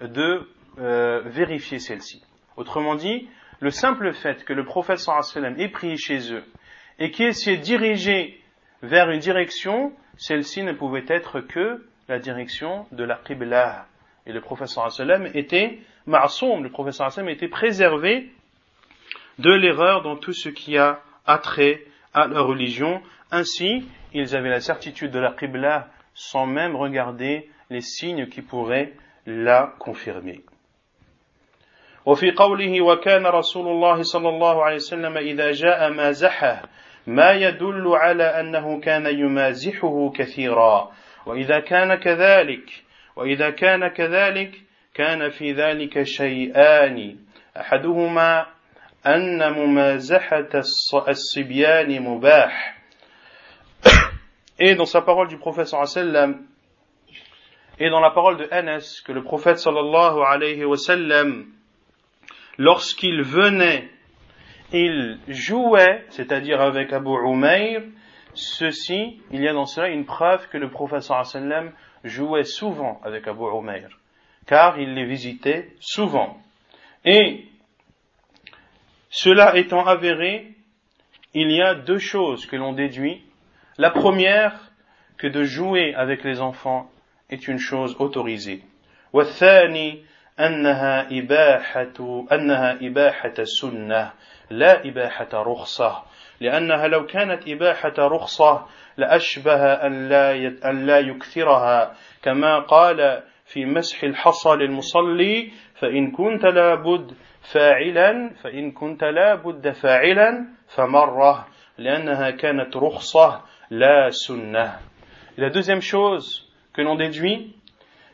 [0.00, 2.22] de euh, vérifier celle-ci.
[2.56, 3.28] Autrement dit,
[3.60, 6.44] le simple fait que le prophète sallam ait prié chez eux
[6.98, 8.40] et qu'il s'est dirigé
[8.82, 13.86] vers une direction, celle-ci ne pouvait être que la direction de la Qibla.
[14.26, 18.30] Et le prophète sallam était ma'soum, le prophète sallam était préservé
[19.38, 21.00] de l'erreur dans tout ce qui a
[21.30, 21.82] attrait
[22.14, 23.00] à leur religion.
[23.30, 28.92] Ainsi, ils avaient la certitude de la Qibla sans même regarder les signes qui pourraient
[29.26, 30.40] la confirmer.
[32.06, 36.62] وفي قوله وكان رسول الله صلى الله عليه وسلم إذا جاء مازحه
[37.06, 40.90] ما يدل على أنه كان يمازحه كثيرا
[41.26, 42.84] وإذا كان كذلك
[43.16, 44.52] وإذا كان كذلك
[44.94, 47.16] كان في ذلك شيئان
[47.56, 48.46] أحدهما
[49.05, 50.49] أن ممازحة
[51.07, 52.75] الصبيان مباح
[54.57, 56.45] Et dans sa parole du prophète sallam,
[57.77, 61.47] Et dans la parole de Anas, que le prophète sallallahu alayhi wa sallam,
[62.57, 63.89] lorsqu'il venait,
[64.71, 67.81] il jouait, c'est-à-dire avec Abu Umayr,
[68.33, 71.73] ceci, il y a dans cela une preuve que le prophète sallallahu alayhi wa sallam
[72.05, 73.89] jouait souvent avec Abu Umayr,
[74.47, 76.37] car il les visitait souvent.
[77.03, 77.45] Et
[79.10, 80.54] cela étant avéré,
[81.34, 83.22] il y a deux choses que l'on déduit.
[83.76, 84.58] La première,
[85.18, 86.88] que de jouer avec les enfants
[87.28, 88.62] est une chose autorisée.
[89.12, 90.04] والثاني
[90.40, 94.12] أنها إباحة أنها إباحة سنة
[94.50, 96.02] لا إباحة رخصة
[96.40, 100.32] لأنها لو كانت إباحة رخصة لأشبه أن لا
[100.70, 109.03] أن لا يكثرها كما قال في مسح الحصى للمصلي فإن كنت لابد فاعلا فإن كنت
[109.03, 113.41] لابد فاعلا فمرة لأنها كانت رخصة
[113.71, 114.79] لا سنة
[115.37, 117.55] la deuxième chose que l'on déduit,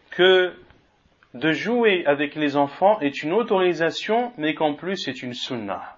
[0.09, 0.53] que
[1.36, 5.97] de jouer avec les enfants est une autorisation, mais qu'en plus c'est une sunna.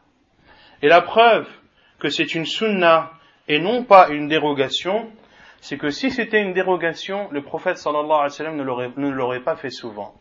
[0.82, 1.48] Et la preuve
[2.00, 3.12] que c'est une sunna
[3.48, 5.10] et non pas une dérogation,
[5.62, 9.56] c'est que si c'était une dérogation, le prophète sallallahu alayhi wa sallam ne l'aurait pas
[9.56, 10.14] fait souvent.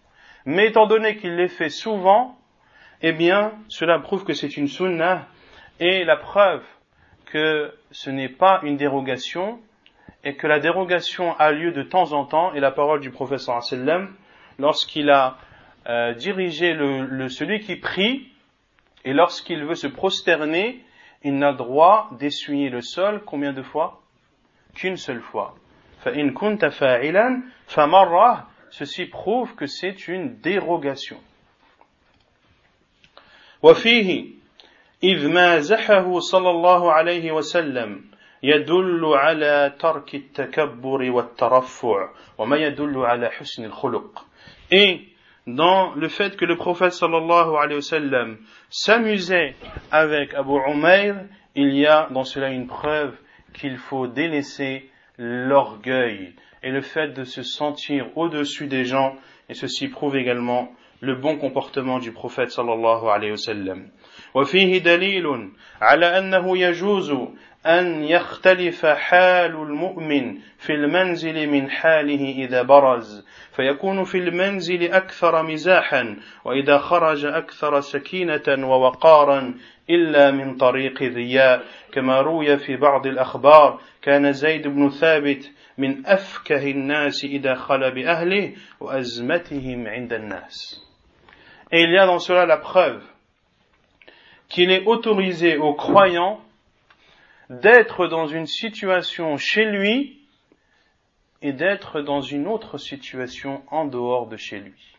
[0.46, 2.35] Mais étant donné qu'il l'ait fait souvent,
[3.01, 5.27] eh bien, cela prouve que c'est une sunna
[5.79, 6.63] et la preuve
[7.25, 9.59] que ce n'est pas une dérogation,
[10.23, 13.63] et que la dérogation a lieu de temps en temps, et la parole du professeur
[13.63, 14.15] sallam,
[14.59, 15.37] lorsqu'il a
[15.87, 16.73] euh, dirigé
[17.29, 18.31] celui qui prie,
[19.05, 20.83] et lorsqu'il veut se prosterner,
[21.23, 24.01] il n'a droit d'essuyer le sol combien de fois?
[24.73, 25.55] Qu'une seule fois.
[28.69, 31.17] Ceci prouve que c'est une dérogation
[33.62, 34.24] وفيه
[35.04, 38.04] إذ ما زحه صلى الله عليه وسلم
[38.42, 42.08] يدل على ترك التكبر والترفع
[42.38, 44.26] وما يدل على حسن الخلق
[44.70, 45.00] et
[45.46, 48.36] dans le fait que le prophète sallallahu alayhi wa sallam
[48.70, 49.54] s'amusait
[49.90, 51.16] avec Abu Umayr,
[51.56, 53.14] il y a dans cela une preuve
[53.52, 54.88] qu'il faut délaisser
[55.18, 59.16] l'orgueil et le fait de se sentir au-dessus des gens,
[59.48, 63.89] et ceci prouve également le bon comportement du prophète sallallahu alayhi wa sallam.
[64.35, 65.25] وفيه دليل
[65.81, 67.11] على أنه يجوز
[67.65, 73.25] أن يختلف حال المؤمن في المنزل من حاله إذا برز
[73.55, 79.53] فيكون في المنزل أكثر مزاحا وإذا خرج أكثر سكينة ووقارا
[79.89, 86.71] إلا من طريق الرياء كما روي في بعض الأخبار كان زيد بن ثابت من أفكه
[86.71, 90.86] الناس إذا خل بأهله وأزمتهم عند الناس
[91.71, 93.03] Et il y a dans cela la preuve
[94.47, 96.41] qu'il est autorisé aux croyants
[97.49, 100.19] d'être dans une situation chez lui
[101.41, 104.97] et d'être dans une autre situation en dehors de chez lui.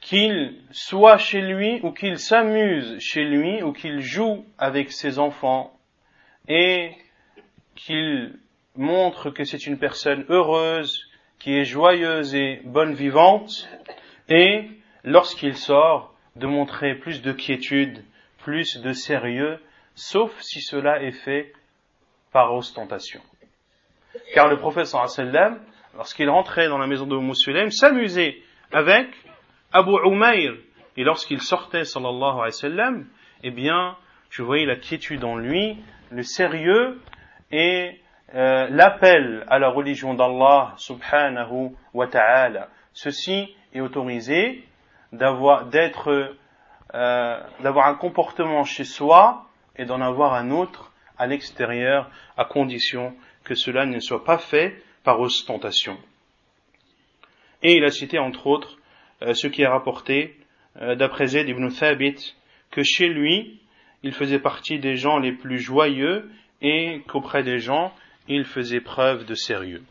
[0.00, 5.76] Qu'il soit chez lui ou qu'il s'amuse chez lui ou qu'il joue avec ses enfants
[6.46, 6.92] et
[7.74, 8.38] qu'il
[8.76, 11.05] montre que c'est une personne heureuse,
[11.38, 13.68] qui est joyeuse et bonne vivante,
[14.28, 14.68] et
[15.04, 18.04] lorsqu'il sort, de montrer plus de quiétude,
[18.38, 19.58] plus de sérieux,
[19.94, 21.52] sauf si cela est fait
[22.32, 23.20] par ostentation.
[24.34, 25.60] Car le prophète sallam,
[25.94, 28.36] lorsqu'il rentrait dans la maison de Moussulem, s'amusait
[28.72, 29.08] avec
[29.72, 30.54] Abu Umayr.
[30.96, 33.06] Et lorsqu'il sortait, sallallahu alayhi wa sallam,
[33.42, 33.96] eh bien,
[34.30, 35.78] je voyais la quiétude en lui,
[36.10, 37.00] le sérieux
[37.50, 38.00] et
[38.34, 42.68] euh, l'appel à la religion d'Allah subhanahu wa ta'ala.
[42.92, 44.64] Ceci est autorisé
[45.12, 46.30] euh,
[47.60, 49.46] d'avoir un comportement chez soi
[49.76, 53.14] et d'en avoir un autre à l'extérieur, à condition
[53.44, 55.96] que cela ne soit pas fait par ostentation.
[57.62, 58.76] Et il a cité entre autres
[59.22, 60.36] euh, ce qui est rapporté
[60.98, 62.34] d'après Zayd ibn Thabit
[62.70, 63.60] que chez lui
[64.02, 67.94] il faisait partie des gens les plus joyeux et qu'auprès des gens
[68.28, 69.82] il faisait preuve de sérieux.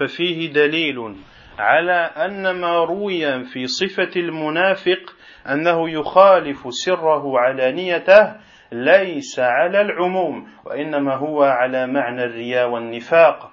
[0.00, 1.16] ففيه دليل
[1.58, 8.36] على أن ما روي في صفة المنافق أنه يخالف سره علانيته
[8.72, 13.52] ليس على العموم وإنما هو على معنى الرياء والنفاق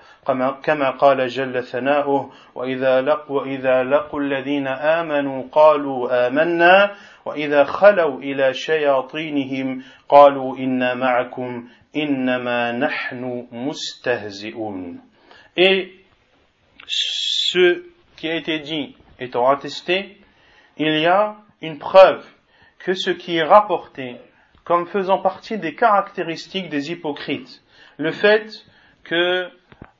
[0.63, 6.95] كما قال جل ثناؤه وإذا لقوا, وإذا لقوا الذين آمنوا قالوا آمنا
[7.25, 15.01] وإذا خلوا إلى شياطينهم قالوا إنا معكم إنما نحن مستهزئون.
[15.57, 15.91] Et
[16.85, 17.83] ce
[18.15, 20.17] qui a été dit étant attesté,
[20.77, 22.23] il y a une preuve
[22.79, 24.17] que ce qui est rapporté
[24.67, 27.63] comme faisant partie des caractéristiques des hypocrites.
[27.95, 28.65] Le fait
[29.05, 29.47] que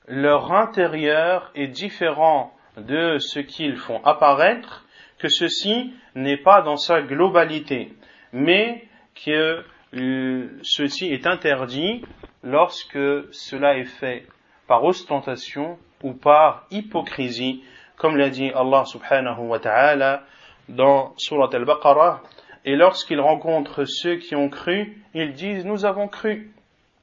[0.09, 4.83] leur intérieur est différent de ce qu'ils font apparaître,
[5.19, 7.93] que ceci n'est pas dans sa globalité,
[8.33, 8.83] mais
[9.15, 9.63] que
[9.93, 12.03] euh, ceci est interdit
[12.43, 12.99] lorsque
[13.31, 14.27] cela est fait
[14.67, 17.63] par ostentation ou par hypocrisie,
[17.95, 20.23] comme l'a dit Allah subhanahu wa ta'ala
[20.67, 22.21] dans Surat al-Baqarah,
[22.66, 26.50] et lorsqu'ils rencontrent ceux qui ont cru, ils disent nous avons cru.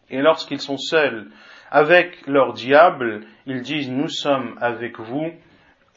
[0.09, 1.27] Et lorsqu'ils sont seuls
[1.69, 5.31] avec leur diable, ils disent nous sommes avec vous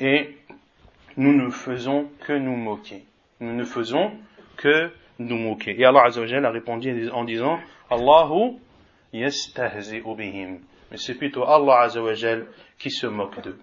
[0.01, 0.37] et
[1.16, 3.05] nous ne faisons que nous moquer.
[3.41, 4.12] Nous ne faisons
[4.57, 5.81] que nous moquer.
[5.81, 7.59] Et Allah Azzawajal a répondu en disant
[7.91, 8.59] Allahu
[9.12, 10.59] yastahzi'u bihim.
[10.91, 12.47] Mais c'est plutôt Allah Azzawajal
[12.79, 13.59] qui se moque d'eux.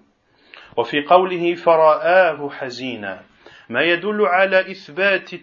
[0.77, 3.21] وفي قوله فرآه حزينا
[3.68, 5.34] ما يدل على إثبات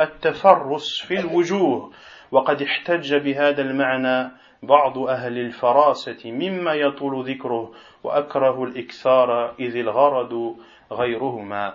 [0.00, 1.92] التفرس في الوجوه
[2.30, 4.30] وقد احتج بهذا المعنى
[4.62, 7.72] بعض أهل الفراسة مما يطول ذكره
[8.04, 10.56] وأكره الإكثار إذ الغرض
[10.92, 11.74] غيرهما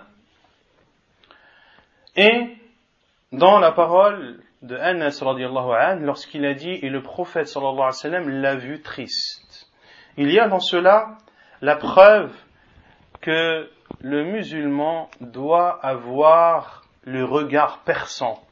[2.16, 2.56] Et
[3.32, 7.86] dans la parole de Anas radiallahu anhu, lorsqu'il a dit, et le prophète sallallahu alayhi
[7.86, 9.66] wa sallam l'a vu triste.
[10.16, 11.18] Il y a dans cela
[11.60, 12.32] la preuve
[13.20, 13.68] que
[14.00, 18.42] le musulman doit avoir le regard perçant,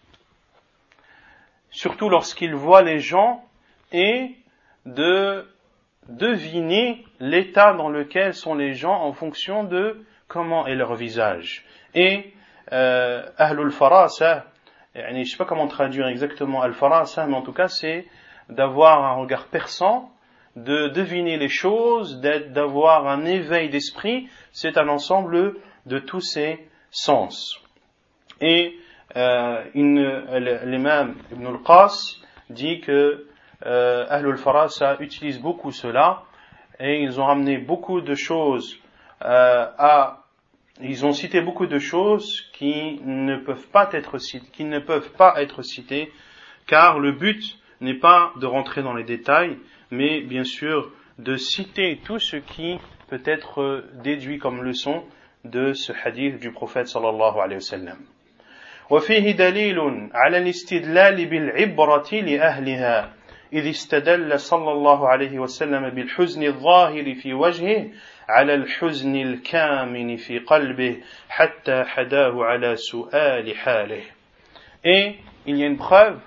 [1.71, 3.45] surtout lorsqu'il voit les gens
[3.93, 4.37] et
[4.87, 5.49] de
[6.09, 11.65] deviner l'état dans lequel sont les gens en fonction de comment est leur visage.
[11.95, 12.33] Et
[12.73, 14.47] euh, Ahlul Farasa,
[14.95, 18.07] je ne sais pas comment traduire exactement Al-Farasa, mais en tout cas c'est
[18.49, 20.11] d'avoir un regard perçant
[20.57, 27.61] de deviner les choses, d'avoir un éveil d'esprit, c'est un ensemble de tous ces sens.
[28.41, 28.77] Et
[29.17, 32.17] euh, l'imam Ibn al-Qas
[32.51, 33.27] dit que
[33.65, 36.25] euh, Ahlul Farasa utilise beaucoup cela
[36.81, 38.79] et ils ont ramené beaucoup de choses
[39.23, 40.19] euh, à
[40.81, 45.13] ils ont cité beaucoup de choses qui ne peuvent pas être citées, qui ne peuvent
[45.13, 46.11] pas être citées
[46.67, 49.59] car le but n'est pas de rentrer dans les détails
[49.92, 52.78] mais bien sûr de citer tout ce qui
[53.10, 55.04] peut être déduit comme leçon
[55.46, 57.98] de ce hadith du prophète sallallahu alayhi wa sallam.
[58.90, 59.80] وفيه دليل
[60.14, 63.14] على الاستدلال بالعبرة لأهلها
[63.54, 67.88] إذ استدل صلى الله عليه وسلم بالحزن الظاهر في وجهه
[68.30, 70.98] على الحزن الكامن في قلبه
[71.30, 74.04] حتى حداه على سؤال حاله.
[74.86, 75.16] Et
[75.46, 76.20] il y a une preuve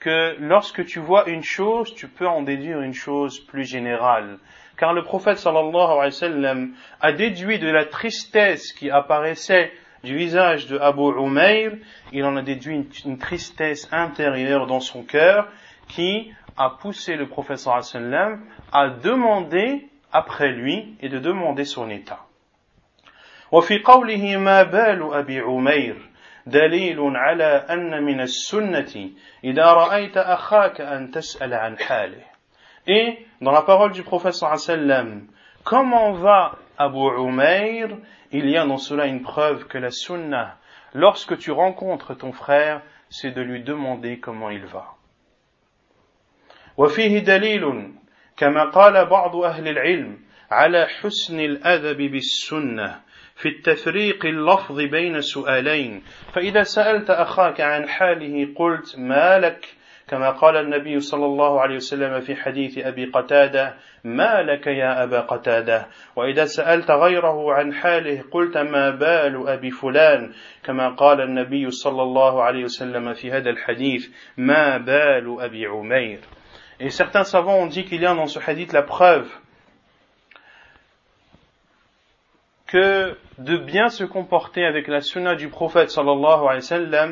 [0.00, 4.38] que lorsque tu vois une chose, tu peux en déduire une chose plus générale.
[4.76, 9.72] Car le prophète sallallahu alayhi wa sallam a déduit de la tristesse qui apparaissait
[10.02, 11.72] du visage de Abu Umayr,
[12.12, 15.48] il en a déduit une, une tristesse intérieure dans son cœur
[15.88, 18.40] qui a poussé le prophète sallallahu alayhi wa sallam
[18.72, 22.20] à demander après lui et de demander son état.
[23.52, 25.96] وفي قوله ما بال أبي عمير
[26.48, 29.10] دليل على أن من السنة
[29.44, 32.24] إذا رأيت أخاك أن تسأل عن حاله
[32.86, 35.26] Et dans la parole du prophète sallam,
[35.64, 37.88] comment va Abu Umayr
[38.30, 40.58] Il y a dans cela une preuve que la sunnah,
[40.92, 44.94] lorsque tu rencontres ton frère, c'est de lui demander comment il va.
[46.76, 47.92] وفيه دليل
[48.36, 50.18] كما قال بعض أهل العلم
[50.50, 53.00] على حسن الأدب بالسنة
[53.39, 56.03] في التفريق اللفظ بين سؤالين.
[56.33, 59.65] فإذا سألت أخاك عن حاله قلت ما لك؟
[60.07, 65.21] كما قال النبي صلى الله عليه وسلم في حديث أبي قتادة ما لك يا أبا
[65.21, 70.31] قتادة؟ وإذا سألت غيره عن حاله قلت ما بال أبي فلان؟
[70.63, 76.19] كما قال النبي صلى الله عليه وسلم في هذا الحديث ما بال أبي عمير.
[76.81, 79.29] Et certains savants ont dit qu'il y a dans ce hadith la preuve
[82.69, 87.07] que de bien se comporter avec la sunna du prophète sallallahu alayhi wa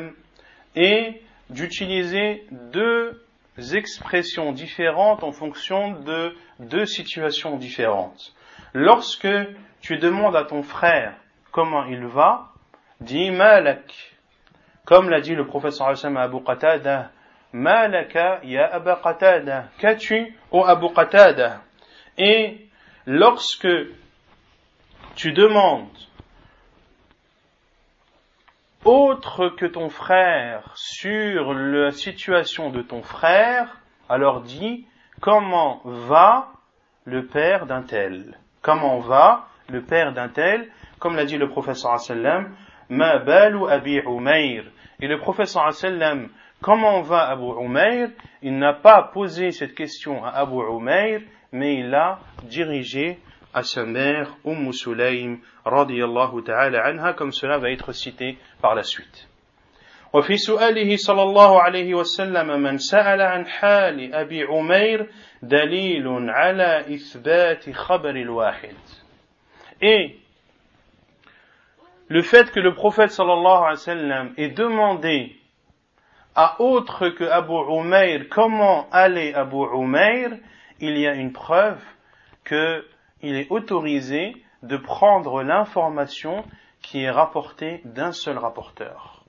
[0.76, 3.20] et d'utiliser deux
[3.74, 8.34] expressions différentes en fonction de deux situations différentes.
[8.72, 9.26] Lorsque
[9.80, 11.14] tu demandes à ton frère
[11.50, 12.50] comment il va,
[13.00, 14.14] dis malak.
[14.84, 17.10] Comme l'a dit le prophète sallallahu alayhi wa sallam à Abu Qatada,
[17.52, 19.64] malaka ya Abu Qatada.
[19.80, 21.62] Qu'as-tu, ô Abu Qatada?
[22.16, 22.68] Et
[23.06, 23.66] lorsque
[25.18, 25.88] tu demandes
[28.84, 34.86] autre que ton frère sur la situation de ton frère, alors dis
[35.20, 36.52] comment va
[37.04, 38.38] le père d'un tel?
[38.62, 40.70] Comment va le père d'un tel?
[41.00, 42.54] Comme l'a dit le professeur sallam,
[42.88, 44.66] ma balu abi Umayr.
[45.00, 46.28] Et le professeur sallam
[46.62, 48.10] comment va Abu Umayr?
[48.42, 53.18] Il n'a pas posé cette question à Abu Umayr, mais il l'a dirigé
[53.53, 58.83] à sa mère, Umm Sulaym, radiyallahu ta'ala anha, comme cela va être cité par la
[58.83, 59.27] suite.
[60.13, 65.09] وفي سؤاله صلى الله عليه وسلم من سأل عن حال أبي عمير
[65.41, 68.75] دليل على إثبات خبر الواحد.
[69.81, 70.15] Et
[72.09, 75.35] le fait que le prophète sallallahu alayhi wa sallam ait demandé
[76.35, 80.29] à autre que Abu Umayr comment allait Abu Umayr,
[80.79, 81.81] il y a une preuve
[83.20, 86.44] qu'il est autorisé de prendre l'information
[86.82, 89.24] qui est rapportée d'un seul rapporteur.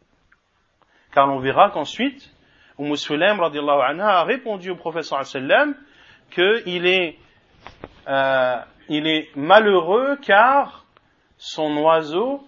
[1.14, 2.32] Car on verra qu'ensuite,
[2.78, 5.76] Umm Sulaim anha a répondu au prophète sallam
[6.32, 7.18] qu'il est,
[8.08, 8.56] euh,
[8.88, 10.86] il est malheureux car
[11.38, 12.48] son oiseau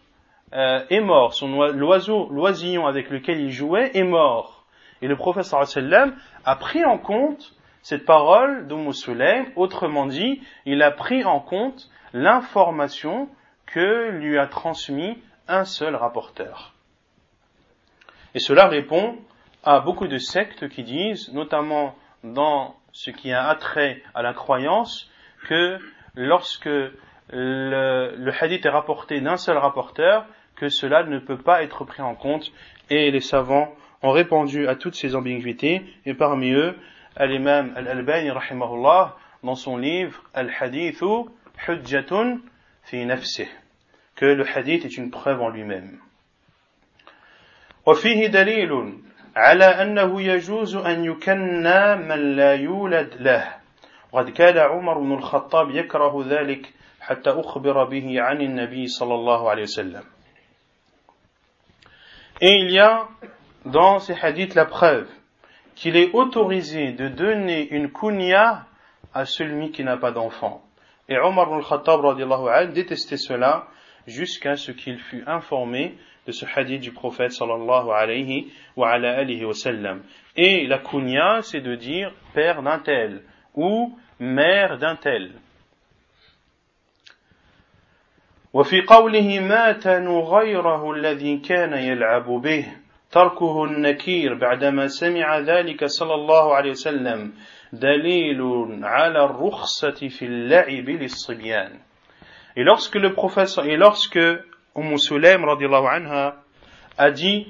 [0.54, 4.66] euh, est mort, son l'oiseau, l'oisillon avec lequel il jouait est mort.
[5.02, 6.16] Et le prophète sallam
[6.46, 13.30] a pris en compte cette parole Sulaim, autrement dit, il a pris en compte l'information
[13.66, 15.18] que lui a transmis
[15.48, 16.74] un seul rapporteur.
[18.34, 19.18] Et cela répond
[19.64, 25.10] à beaucoup de sectes qui disent, notamment dans ce qui a attrait à la croyance,
[25.48, 25.80] que
[26.16, 26.70] lorsque
[27.30, 30.26] le, hadith est rapporté d'un seul rapporteur,
[30.56, 32.52] que cela ne peut pas être pris en compte,
[32.90, 33.74] et les savants
[34.04, 36.76] ont répondu à toutes ces ambiguïtés, et parmi eux,
[37.20, 41.26] l'imam Al-Albani, rahimahullah, dans son livre Al-Hadithu
[41.68, 42.40] Hujjatun
[42.84, 43.48] fi nafsih,
[44.16, 46.00] que le hadith est une preuve en lui-même.
[47.86, 49.00] وفيه دليل
[49.36, 53.56] على أنه يجوز أن يكنى من لا يولد له
[54.12, 59.64] وقد كان عمر بن الخطاب يكره ذلك حتى أخبر به عن النبي صلى الله عليه
[59.64, 60.04] وسلم
[62.42, 63.08] Et il y a
[63.66, 65.08] dans ces hadiths la preuve
[65.81, 68.67] qu'il est autorisé de donner une kunya
[69.13, 70.63] à celui qui n'a pas d'enfant.
[71.09, 73.69] Et Omar ibn al-Khattab détestait cela
[74.07, 75.97] jusqu'à ce qu'il fût informé
[76.27, 80.03] de ce hadith du prophète sallallahu alayhi wa ala alihi wa sallam.
[80.37, 83.23] Et la kunya, c'est de dire père d'un tel
[83.55, 85.33] ou mère d'un tel.
[88.57, 92.65] وفي قوله مات نغيره الذي كان يلعب به
[93.11, 97.33] تركه النكير بعدما سمع ذلك صلى الله عليه وسلم
[97.73, 98.41] دليل
[98.85, 101.79] على الرخصة في اللعب للصبيان
[102.59, 104.19] Et lorsque le prophète, et lorsque
[104.75, 106.37] Umm Sulaim anha
[106.99, 107.47] a dit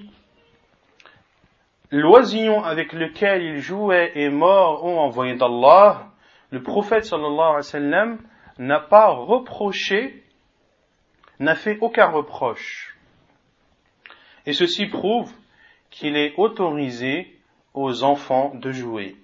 [1.90, 6.08] L'oisillon avec lequel il jouait est mort, ô envoyé d'Allah,
[6.50, 8.18] le prophète sallallahu alayhi wa sallam
[8.58, 10.24] n'a pas reproché,
[11.38, 12.96] n'a fait aucun reproche.
[14.46, 15.32] Et ceci prouve
[15.90, 17.36] qu'il est autorisé
[17.74, 19.16] aux enfants de jouer.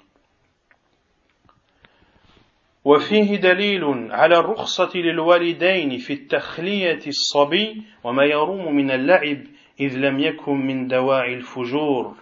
[2.85, 9.39] وفيه دليل على الرخصة للوالدين في التخلية الصبي وما يروم من اللعب
[9.81, 12.17] إذ لم يكن من دواعي الفجور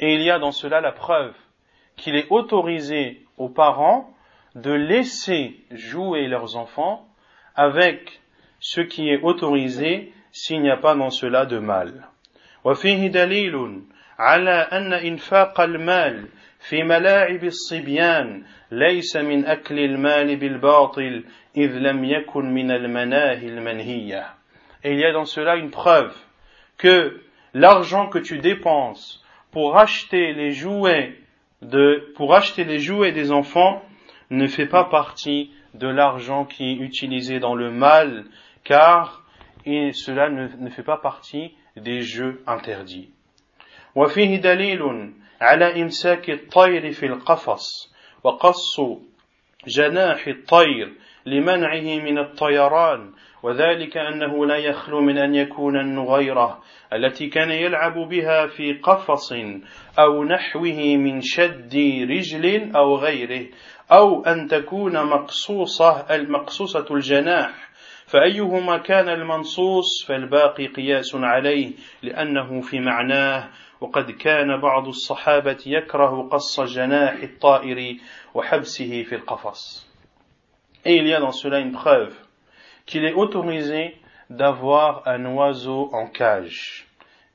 [0.00, 1.34] Et il y a dans cela la preuve
[1.96, 4.12] qu'il est autorisé aux parents
[4.54, 7.06] de laisser jouer leurs enfants
[7.54, 8.20] avec
[8.60, 12.08] ce qui est autorisé s'il n'y a pas dans cela de mal.
[12.66, 13.82] وفيه دليل
[14.18, 16.28] على أن إنفاق المال
[16.68, 21.24] في ملاعب الصبيان ليس من أكل المال بالباطل
[21.56, 24.26] إذ لم يكن من المناهي المنهية
[24.84, 26.12] Et il y a dans cela une preuve
[26.76, 27.20] que
[27.54, 31.14] l'argent que tu dépenses pour acheter les jouets
[31.60, 33.82] de, pour acheter les jouets des enfants
[34.30, 38.24] ne fait pas partie de l'argent qui est utilisé dans le mal,
[38.64, 39.22] car
[39.64, 43.09] et cela ne, ne fait pas partie des jeux interdits.
[43.95, 44.81] وفيه دليل
[45.41, 48.79] على إمساك الطير في القفص وقص
[49.67, 50.93] جناح الطير
[51.25, 53.11] لمنعه من الطيران
[53.43, 56.63] وذلك أنه لا يخلو من أن يكون النغيرة
[56.93, 59.33] التي كان يلعب بها في قفص
[59.99, 61.75] أو نحوه من شد
[62.09, 63.45] رجل أو غيره
[63.91, 67.69] أو أن تكون مقصوصة المقصوصة الجناح
[68.06, 71.72] فأيهما كان المنصوص فالباقي قياس عليه
[72.02, 73.48] لأنه في معناه
[73.80, 77.96] وقد كان بعض الصحابة يكره قص جناح الطائر
[78.34, 79.92] وحبسه في القفص
[80.84, 82.12] Et il y a dans cela une preuve
[82.86, 83.96] qu'il est autorisé
[84.30, 86.86] d'avoir un oiseau en cage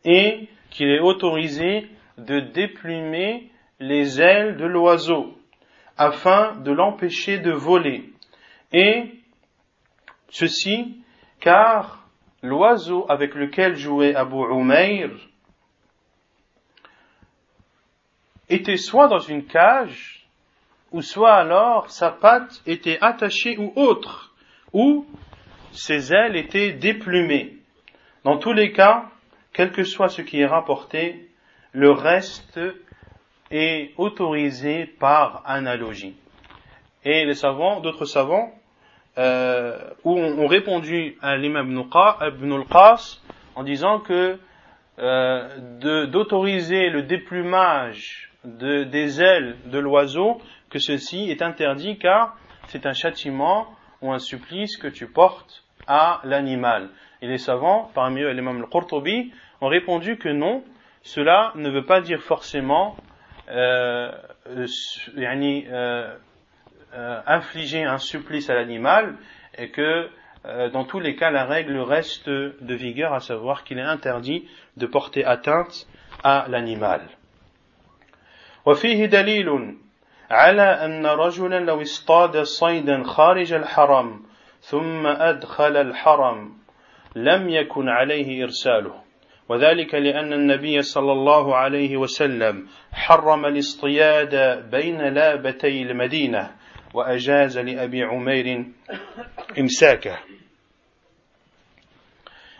[0.03, 1.88] et qu'il est autorisé
[2.18, 3.49] de déplumer
[3.80, 5.38] les ailes de l'oiseau
[5.97, 8.03] afin de l'empêcher de voler.
[8.74, 9.12] Et
[10.33, 10.97] ceci
[11.41, 12.09] car
[12.43, 15.11] l'oiseau avec lequel jouait Abu Umayr
[18.49, 20.26] était soit dans une cage,
[20.91, 24.35] ou soit alors sa patte était attachée ou autre,
[24.72, 25.07] ou
[25.72, 27.57] ses ailes étaient déplumées.
[28.24, 29.11] Dans tous les cas,
[29.53, 31.28] quel que soit ce qui est rapporté,
[31.72, 32.61] le reste
[33.51, 36.16] est autorisé par analogie.
[37.05, 38.53] Et les savants, d'autres savants,
[39.19, 43.21] euh, ont, répondu à l'imam Ibn al-Qas
[43.55, 44.39] en disant que
[44.99, 50.41] euh, d'autoriser le déplumage de, des ailes de l'oiseau,
[50.71, 52.37] que ceci est interdit car
[52.69, 53.67] c'est un châtiment
[54.01, 56.89] ou un supplice que tu portes à l'animal.
[57.21, 60.65] Et les savants, parmi eux l'imam al-Qurtubi, ont répondu que non,
[61.03, 62.97] cela ne veut pas dire forcément
[63.51, 64.11] euh,
[66.95, 69.16] euh, euh, infliger un supplice à l'animal
[69.57, 70.09] et que
[70.45, 74.49] euh, dans tous les cas la règle reste de vigueur, à savoir qu'il est interdit
[74.76, 75.86] de porter atteinte
[76.24, 77.03] à l'animal.
[78.66, 79.76] وفيه دليل
[80.30, 84.22] على أن رجلا لو اصطاد صيدا خارج الحرم
[84.61, 86.53] ثم أدخل الحرم
[87.16, 88.95] لم يكن عليه إرساله
[89.49, 94.34] وذلك لأن النبي صلى الله عليه وسلم حرم الاصطياد
[94.70, 96.62] بين لابتي المدينة
[96.93, 98.66] وأجاز لأبي عمير
[99.60, 100.18] إمساكه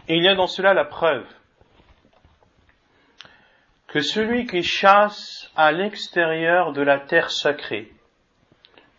[0.10, 1.28] Et il y a dans cela la preuve
[3.88, 7.92] que celui qui chasse à l'extérieur de la terre sacrée,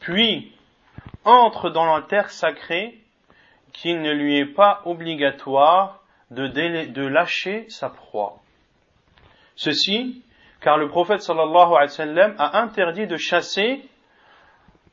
[0.00, 0.52] puis
[1.24, 2.98] entre dans la terre sacrée,
[3.72, 8.40] qu'il ne lui est pas obligatoire de, de lâcher sa proie.
[9.56, 10.22] Ceci,
[10.60, 13.82] car le prophète sallallahu alayhi wa sallam a interdit de chasser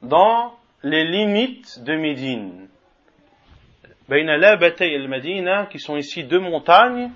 [0.03, 2.69] dans les limites de Médine.
[5.71, 7.11] qui sont ici deux montagnes,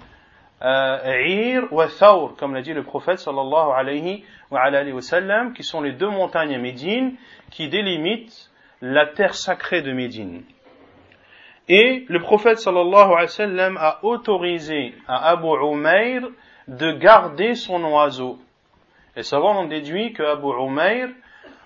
[0.62, 5.80] euh, Ir wa Thawr, comme l'a dit le prophète sallallahu alayhi wa, sallam, qui sont
[5.80, 7.16] les deux montagnes à Médine
[7.50, 10.42] qui délimitent la terre sacrée de Médine.
[11.68, 16.22] Et le prophète sallallahu alayhi wa sallam a autorisé à Abu Umayr
[16.68, 18.38] de garder son oiseau.
[19.16, 21.08] Les savants ont déduit que Abu Umayr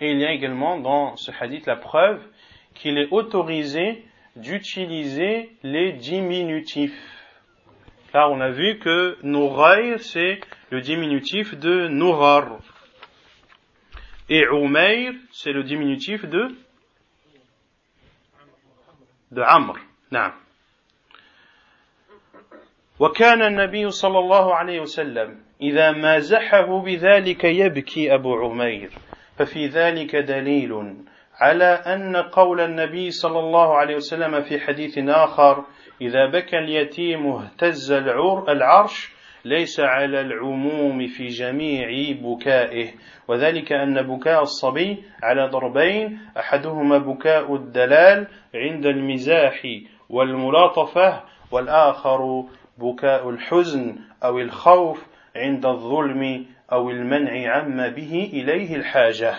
[0.00, 2.22] Et il y a également dans ce hadith la preuve
[2.74, 4.04] qu'il est autorisé
[4.36, 6.92] d'utiliser les diminutifs.
[8.12, 10.40] Car on a vu que Nouraïr, c'est
[10.70, 12.58] le diminutif de Nourar.
[14.28, 16.54] Et Umayr, c'est le diminutif de
[19.30, 19.76] de Amr.
[20.10, 20.32] نعم.
[23.00, 28.90] وكان النبي صلى الله عليه وسلم إذا مازحه بذلك يبكي أبو عمير
[29.37, 30.95] ففي ذلك دليل
[31.39, 35.63] على أن قول النبي صلى الله عليه وسلم في حديث آخر
[36.01, 37.91] إذا بكى اليتيم اهتز
[38.49, 39.11] العرش
[39.45, 41.87] ليس على العموم في جميع
[42.21, 42.87] بكائه.
[43.27, 49.61] وذلك أن بكاء الصبي على ضربين أحدهما بكاء الدلال عند المزاح
[50.09, 52.43] والملاطفة والآخر
[52.77, 55.05] بكاء الحزن أو الخوف
[55.35, 59.35] عند الظلم أو المنع عما به إليه الحاجة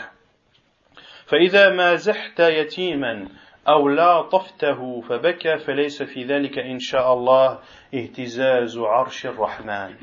[1.26, 3.28] فإذا ما زحت يتيما
[3.68, 7.58] أو لا طفته فبكى فليس في ذلك إن شاء الله
[7.94, 9.94] اهتزاز عرش الرحمن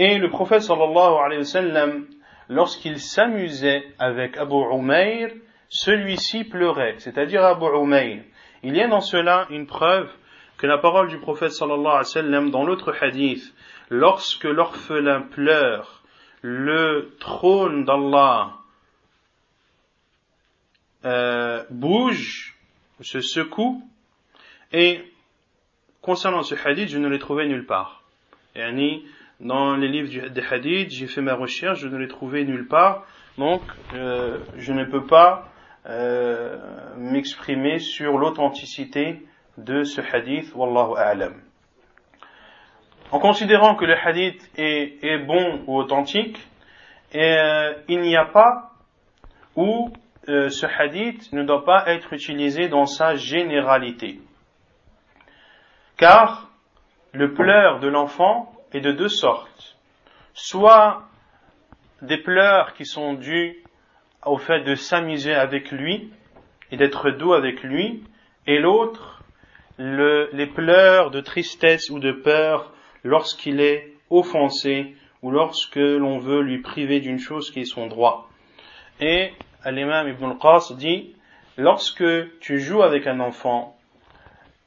[0.00, 2.06] Et le prophète sallallahu alayhi wa sallam,
[2.48, 5.30] lorsqu'il s'amusait avec Abu Umayr,
[5.68, 8.22] celui-ci pleurait, c'est-à-dire Abu Umayr.
[8.62, 10.08] Il y a dans cela une preuve
[10.56, 13.42] que la parole du prophète sallallahu alayhi wa sallam dans l'autre hadith,
[13.90, 16.02] lorsque l'orphelin pleure,
[16.42, 18.54] le trône d'Allah
[21.04, 22.56] euh, bouge,
[23.00, 23.82] se secoue,
[24.72, 25.00] et
[26.02, 28.02] concernant ce hadith, je ne l'ai trouvé nulle part.
[28.54, 29.04] Yani,
[29.40, 33.06] dans les livres des hadiths, j'ai fait ma recherche, je ne l'ai trouvé nulle part,
[33.36, 33.62] donc
[33.94, 35.48] euh, je ne peux pas
[35.86, 36.58] euh,
[36.96, 39.22] m'exprimer sur l'authenticité
[39.56, 41.34] de ce hadith, wallahu a'lam
[43.10, 46.38] en considérant que le hadith est, bon ou authentique,
[47.14, 48.72] euh, il n'y a pas
[49.56, 49.90] où
[50.28, 54.20] euh, ce hadith ne doit pas être utilisé dans sa généralité.
[55.96, 56.50] Car
[57.12, 59.76] le pleur de l'enfant est de deux sortes.
[60.34, 61.02] Soit
[62.02, 63.56] des pleurs qui sont dus
[64.24, 66.12] au fait de s'amuser avec lui
[66.70, 68.04] et d'être doux avec lui,
[68.46, 69.22] et l'autre,
[69.78, 72.72] les pleurs de tristesse ou de peur
[73.04, 78.28] lorsqu'il est offensé ou lorsque l'on veut lui priver d'une chose qui est son droit.
[79.00, 79.32] Et
[79.66, 81.14] l'imam Ibn al-Qas dit,
[81.56, 82.04] lorsque
[82.40, 83.76] tu joues avec un enfant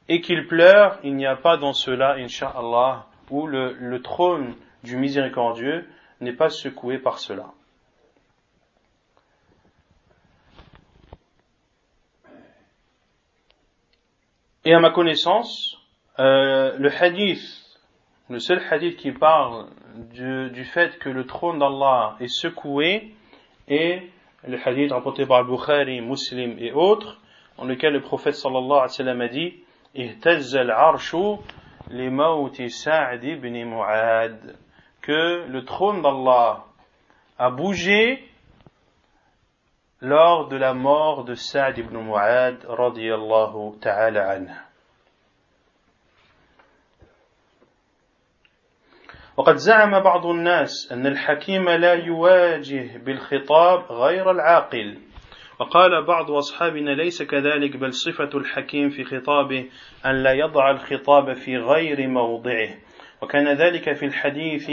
[0.10, 4.98] et qu'il pleure, il n'y a pas dans cela, inshallah, où le, le trône du
[4.98, 5.88] miséricordieux
[6.20, 7.46] n'est pas secoué par cela.
[14.64, 15.78] Et à ma connaissance,
[16.20, 17.61] euh, le hadith,
[18.32, 19.68] le seul hadith qui parle
[20.14, 23.14] du, fait que le trône d'Allah est secoué
[23.68, 24.04] est
[24.48, 27.20] le hadith rapporté par Bukhari, Muslim et autres,
[27.58, 29.64] dans lequel le prophète sallallahu alayhi wa sallam a dit
[35.02, 36.66] que le trône d'Allah
[37.38, 38.24] a bougé
[40.00, 44.71] lors de la mort de Sa'd ibn Mu'ad radiyallahu ta'ala anhu.
[49.42, 54.98] وقد زعم بعض الناس أن الحكيم لا يواجه بالخطاب غير العاقل.
[55.60, 59.70] وقال بعض أصحابنا ليس كذلك بل صفة الحكيم في خطابه
[60.06, 62.70] أن لا يضع الخطاب في غير موضعه.
[63.22, 64.70] وكان ذلك في الحديث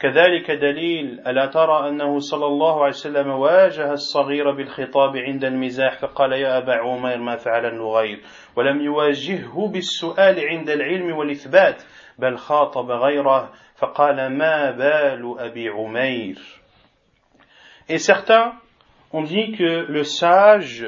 [0.00, 6.32] كذلك دليل ألا ترى أنه صلى الله عليه وسلم واجه الصغير بالخطاب عند المزاح فقال
[6.32, 8.20] يا أبا عمير ما فعل النغير
[8.56, 11.82] ولم يواجهه بالسؤال عند العلم والإثبات
[12.18, 16.60] بل خاطب غيره فقال ما بال أبي عمير
[17.88, 18.54] Et certains
[19.12, 20.86] ont dit que le sage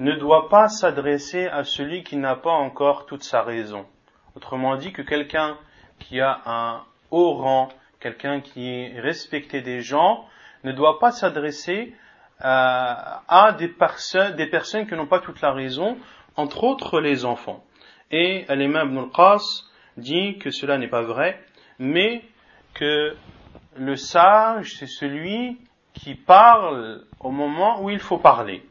[0.00, 3.86] ne doit pas s'adresser à celui qui n'a pas encore toute sa raison.
[4.34, 5.56] Autrement dit que quelqu'un
[6.00, 7.68] qui a un haut rang,
[8.00, 10.26] quelqu'un qui est respecté des gens,
[10.64, 11.94] ne doit pas s'adresser
[12.40, 15.98] à, à des, personnes, des qui n'ont pas toute la raison,
[16.36, 17.64] entre autres les enfants.
[18.10, 19.64] Et l'imam Ibn al-Qas
[19.96, 21.42] dit que cela n'est pas vrai,
[21.78, 22.22] mais
[22.74, 23.16] que
[23.76, 25.58] le sage, c'est celui
[25.94, 28.64] qui parle au moment où il faut parler,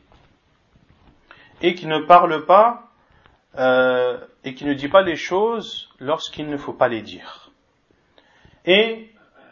[1.62, 2.90] et qui ne parle pas,
[3.58, 7.52] euh, et qui ne dit pas les choses lorsqu'il ne faut pas les dire.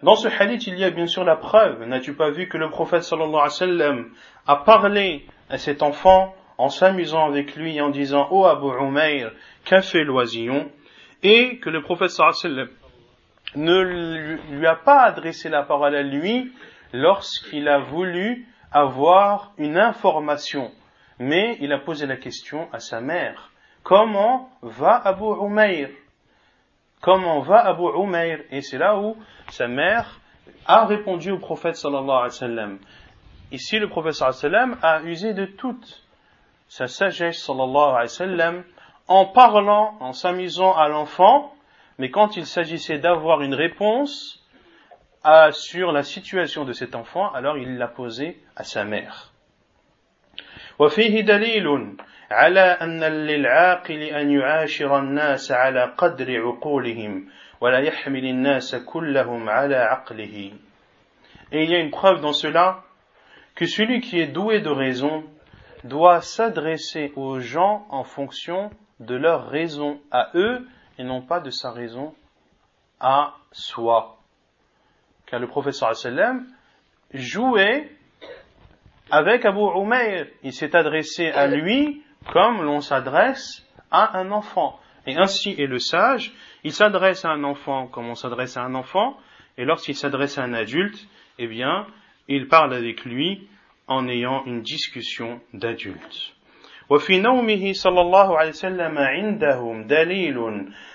[0.06, 1.84] Dans ce hadith, il y a bien sûr la preuve.
[1.84, 4.06] N'as-tu pas vu que le prophète sallallahu alayhi wa
[4.46, 9.32] a parlé à cet enfant en s'amusant avec lui en disant Oh Abu Umayr,
[9.64, 10.70] qu'a fait l'oisillon?
[11.24, 12.70] Et que le prophète sallallahu alayhi
[13.56, 16.52] ne lui a pas adressé la parole à lui
[16.94, 20.72] lorsqu'il a voulu avoir une information,
[21.18, 23.50] mais il a posé la question à sa mère.
[23.82, 25.90] Comment va Abu Umayr?
[27.01, 29.17] Comment va Abu Umayr Et c'est là où
[29.49, 30.21] sa mère
[30.67, 32.79] a répondu au prophète sallallahu alayhi wa sallam.
[33.53, 36.03] Ici, le prophète sallallahu alayhi wa sallam a usé de toute
[36.69, 38.65] sa sagesse sallallahu alayhi wa sallam
[39.09, 41.53] en parlant, en s'amusant à l'enfant,
[41.99, 44.45] mais quand il s'agissait d'avoir une réponse
[45.25, 49.33] à, sur la situation de cet enfant, alors il l'a posée à sa mère.
[50.81, 51.97] وفيه دليل
[52.31, 57.29] على أن للعاقل أن يعاشر الناس على قدر عقولهم
[57.61, 60.53] ولا يحمل الناس كلهم على عقله
[61.53, 62.85] Et il y a une preuve dans cela
[63.57, 65.25] que celui qui est doué de raison
[65.85, 68.71] doit s'adresser aux gens en fonction
[69.01, 70.67] de leur raison à eux
[70.99, 72.15] et non pas de sa raison
[73.01, 74.19] à soi.
[75.27, 76.47] Car le professeur sallam
[77.13, 77.91] jouait
[79.11, 80.27] avec Abu Umayr.
[80.43, 84.79] Il s'est adressé à lui comme l'on s'adresse à un enfant.
[85.07, 86.33] Et ainsi est le sage,
[86.65, 89.17] il s'adresse à un enfant comme on s'adresse à un enfant,
[89.57, 91.87] et lorsqu'il s'adresse à un adulte, eh bien,
[92.29, 93.49] il parle avec lui
[93.89, 96.35] en ayant une discussion d'adulte.
[96.91, 100.39] وفي نومه صلى الله عليه وسلم عندهم دليل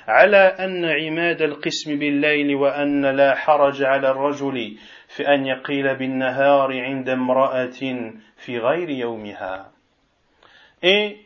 [0.08, 4.78] على أن عماد القسم بالليل وأن لا حرج على الرجل
[5.08, 7.80] في أن يقيل بالنهار عند امرأة
[8.38, 9.72] في غير يومها.
[10.83, 11.25] et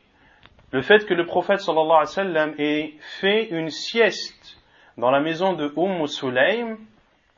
[0.73, 4.59] le fait que le prophète sallallahu alayhi wa sallam ait fait une sieste
[4.97, 6.79] dans la maison de Umm Sulaym,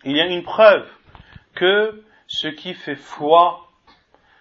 [0.05, 0.89] il y a une preuve
[1.55, 3.69] que ce qui fait foi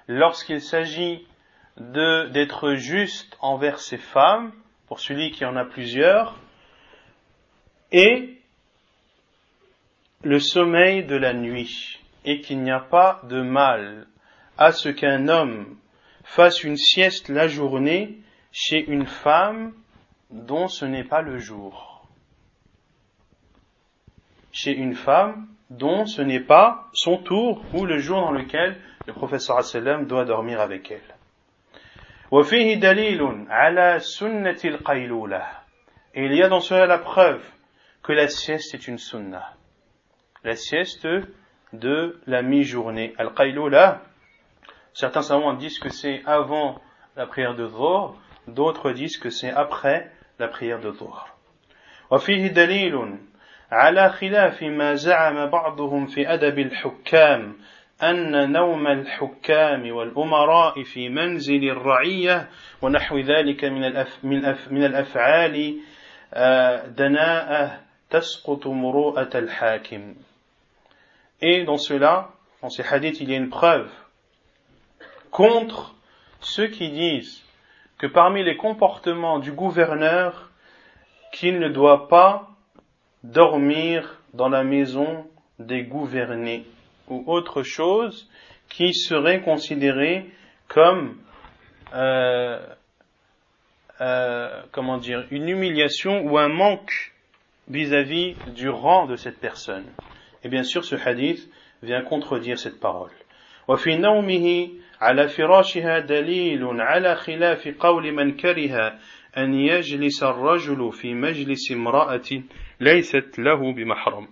[0.07, 1.25] lorsqu'il s'agit
[1.77, 4.51] d'être juste envers ses femmes,
[4.87, 6.35] pour celui qui en a plusieurs,
[7.91, 8.39] et
[10.23, 14.07] le sommeil de la nuit, et qu'il n'y a pas de mal
[14.57, 15.75] à ce qu'un homme
[16.24, 18.18] fasse une sieste la journée
[18.52, 19.72] chez une femme
[20.30, 22.06] dont ce n'est pas le jour.
[24.52, 29.12] Chez une femme dont ce n'est pas son tour ou le jour dans lequel le
[29.12, 31.14] professeur sallam doit dormir avec elle.
[32.30, 35.42] وفيه دليل على سنة القيلولة
[36.14, 37.42] et il y a dans cela la preuve
[38.02, 39.54] que la sieste est une sunna.
[40.42, 41.06] La sieste
[41.72, 43.14] de la mi-journée.
[43.18, 44.02] Al-Qaylula,
[44.94, 46.80] certains savants disent que c'est avant
[47.16, 48.16] la prière de Dhuhr,
[48.48, 51.26] d'autres disent que c'est après la prière de Dhuhr.
[52.10, 53.18] وفيه دليل
[53.72, 57.56] على خلاف ما زعم بعضهم في أدب الحكام
[58.02, 62.48] أن نوم الحكام والأمراء في منزل الرعية
[62.82, 65.80] ونحو ذلك من, الأف من, الأف من الأفعال
[66.96, 67.80] دناءة
[68.10, 70.14] تسقط مروءة الحاكم
[71.42, 73.88] Et dans cela, dans ces hadiths, il y a une preuve
[75.34, 75.94] contre
[76.40, 77.42] ceux qui disent
[77.98, 80.50] que parmi les comportements du gouverneur,
[81.32, 82.48] qu'il ne doit pas
[83.22, 85.26] dormir dans la maison
[85.58, 86.64] des gouvernés
[87.08, 88.28] ou autre chose
[88.68, 90.30] qui serait considéré
[90.68, 91.16] comme
[91.92, 92.58] euh,
[94.00, 97.12] euh, comment dire une humiliation ou un manque
[97.68, 99.86] vis-à-vis du rang de cette personne.
[100.42, 101.48] Et bien sûr, ce hadith
[101.82, 103.10] vient contredire cette parole.
[103.68, 104.70] وفي نومه
[105.00, 108.98] على فراشها دليل على خلاف قول من كره
[109.36, 112.42] أن يجلس الرجل في مجلس امرأة
[112.80, 114.28] ليست له بمحرم.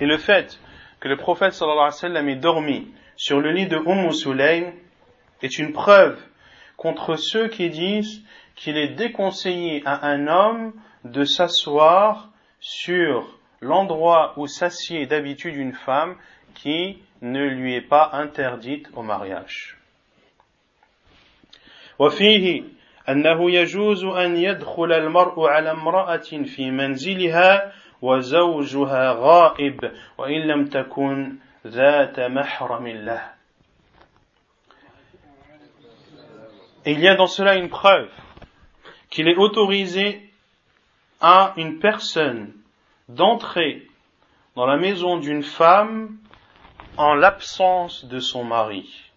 [0.00, 0.58] Et le fait
[1.00, 4.72] que le prophète sallallahu alayhi wa sallam ait dormi sur le lit de Umm Sulaym
[5.42, 6.18] est une preuve
[6.76, 8.22] contre ceux qui disent
[8.56, 10.72] qu'il est déconseillé à un homme
[11.04, 12.30] de s'asseoir
[12.60, 16.16] sur l'endroit où s'assied d'habitude une femme
[16.54, 19.76] qui ne lui est pas interdite au mariage.
[21.98, 22.64] وفيه
[23.08, 27.72] أنه يجوز أن يدخل المرء على امرأة في منزلها
[28.02, 31.36] وزوجها غائب وإن لم تكن
[31.66, 33.22] ذات محرم له.
[36.86, 38.08] il y a dans cela une preuve
[39.10, 40.22] qu'il est autorisé
[41.20, 42.54] à une personne
[43.08, 43.86] d'entrer
[44.56, 46.16] dans la maison d'une femme
[46.96, 49.10] en l'absence de son mari,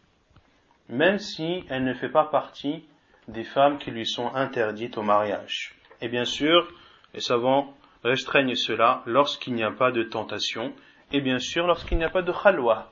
[0.89, 2.85] même si elle ne fait pas partie
[3.27, 5.75] des femmes qui lui sont interdites au mariage.
[6.01, 6.67] Et bien sûr,
[7.13, 7.73] les savants
[8.03, 10.73] restreignent cela lorsqu'il n'y a pas de tentation,
[11.11, 12.91] et bien sûr lorsqu'il n'y a pas de khalwa,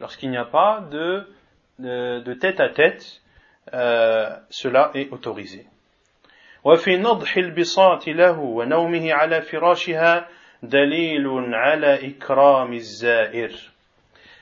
[0.00, 1.26] lorsqu'il n'y a pas de,
[1.78, 3.22] de, tête à tête,
[3.72, 5.66] euh, cela est autorisé.
[6.64, 10.28] وفي نضح البساط له ونومه على فراشها
[10.62, 13.72] دليل على إكرام الزائر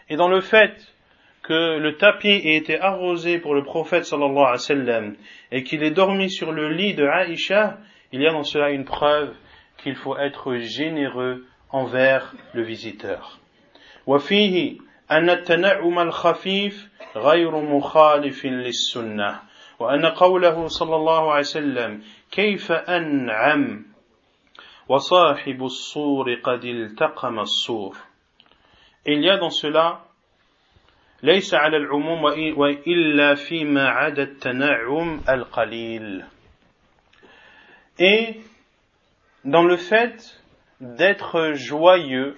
[0.09, 0.95] Et dans le fait
[1.43, 5.17] que le tapis ait été arrosé pour le prophète sallallahu alayhi wa sallam
[5.53, 7.79] et qu'il ait dormi sur le lit de Aïcha,
[8.13, 9.35] il y a dans cela une preuve
[9.79, 13.39] qu'il faut être généreux envers le visiteur.
[14.07, 14.79] وفيه
[15.11, 19.41] أن التنعم الخفيف غير مخالف للسنة
[19.79, 23.85] وأن قوله صلى الله عليه وسلم كيف أنعم
[24.89, 27.97] وصاحب الصور قد التقم الصور
[29.07, 30.05] Il y a dans cela
[31.23, 32.25] ليس على العموم
[32.59, 36.25] وإلا فيما عدا التنعم القليل
[37.99, 38.41] Et
[39.45, 40.43] dans le fait
[40.81, 42.37] d'être joyeux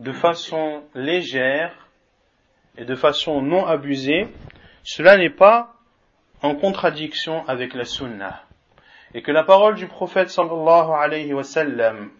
[0.00, 1.88] de façon légère
[2.76, 4.28] et de façon non abusée,
[4.82, 5.72] cela n'est pas
[6.42, 8.42] en contradiction avec la sunna.
[9.14, 12.10] Et que la parole du prophète sallallahu alayhi wa sallam,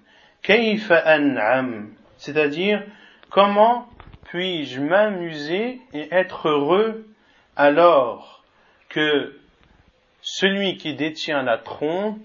[2.20, 2.84] c'est-à-dire
[3.30, 3.90] comment
[4.26, 7.08] puis-je m'amuser et être heureux
[7.56, 8.44] alors
[8.90, 9.36] que
[10.22, 12.22] celui qui détient la trompe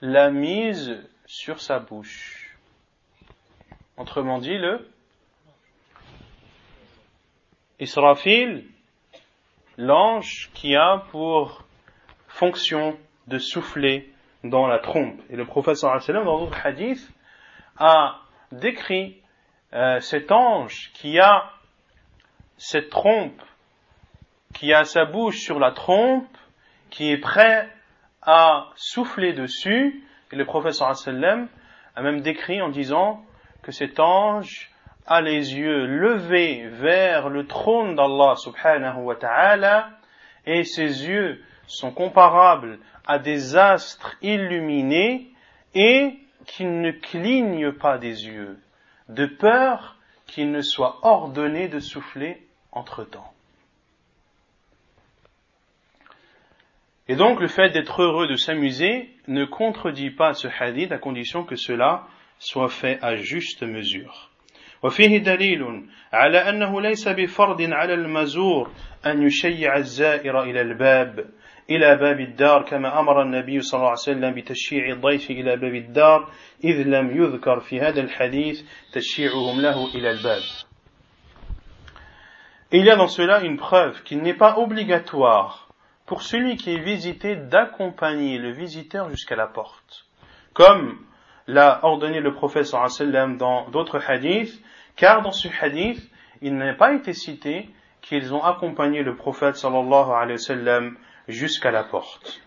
[0.00, 2.56] l'a mise sur sa bouche?
[3.96, 4.88] Autrement dit, le
[7.80, 8.66] Israfil,
[9.76, 11.64] l'ange qui a pour
[12.28, 12.98] fonction
[13.28, 14.12] de souffler
[14.44, 15.20] dans la trompe.
[15.30, 17.10] Et le professeur dans d'autres hadiths,
[17.78, 18.20] a
[18.52, 19.20] décrit
[19.74, 21.50] euh, cet ange qui a
[22.56, 23.40] cette trompe,
[24.54, 26.36] qui a sa bouche sur la trompe,
[26.90, 27.68] qui est prêt
[28.22, 33.24] à souffler dessus, et le professeur a même décrit en disant
[33.62, 34.70] que cet ange
[35.06, 39.90] a les yeux levés vers le trône d'Allah subhanahu wa ta'ala,
[40.46, 45.30] et ses yeux sont comparables à des astres illuminés,
[45.74, 48.59] et qu'il ne cligne pas des yeux,
[49.09, 52.41] de peur qu'il ne soit ordonné de souffler
[52.71, 53.33] entre-temps.
[57.07, 61.43] Et donc le fait d'être heureux de s'amuser ne contredit pas ce hadith à condition
[61.43, 62.07] que cela
[62.39, 64.29] soit fait à juste mesure.
[64.83, 68.71] وفيه دليل على أنه ليس بفرض على المزور
[69.05, 71.29] أن يشيع الزائر إلى الباب
[71.69, 76.29] إلى باب الدار كما أمر النبي صلى الله عليه وسلم بتشييع الضيف إلى باب الدار
[76.63, 78.63] إذ لم يذكر في هذا الحديث
[78.93, 80.41] تشييعهم له إلى الباب
[82.75, 85.69] Il y a dans cela une preuve qu'il n'est pas obligatoire
[86.07, 90.07] pour celui qui est visité d'accompagner le visiteur jusqu'à la porte.
[90.53, 90.97] Comme
[91.45, 94.59] l'a ordonné le prophète sallam dans d'autres hadiths,
[94.95, 96.01] car dans ce hadith,
[96.41, 97.69] il n'a pas été cité
[98.01, 100.97] qu'ils ont accompagné le prophète sallallahu alayhi wa sallam
[101.28, 102.42] jusqu'à la porte.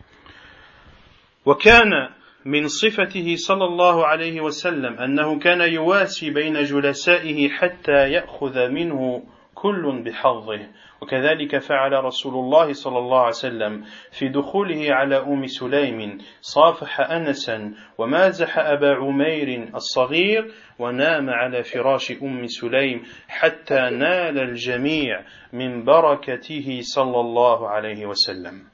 [1.45, 2.09] وكان
[2.45, 9.23] من صفته صلى الله عليه وسلم أنه كان يواسي بين جلسائه حتى يأخذ منه
[9.55, 10.67] كل بحظه.
[11.01, 16.17] وكذلك فعل رسول الله صلى الله عليه وسلم في دخوله على أم سليم.
[16.41, 25.83] صافح أنسا ومازح أبا عمير الصغير ونام على فراش أم سليم حتى نال الجميع من
[25.83, 28.70] بركته صلى الله عليه وسلم.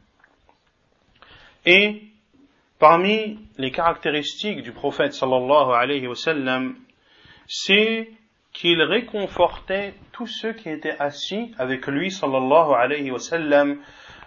[1.69, 2.01] Et
[2.79, 6.15] parmi les caractéristiques du prophète sallallahu alayhi wa
[7.45, 8.09] c'est
[8.53, 13.19] qu'il réconfortait tous ceux qui étaient assis avec lui, sallallahu alayhi wa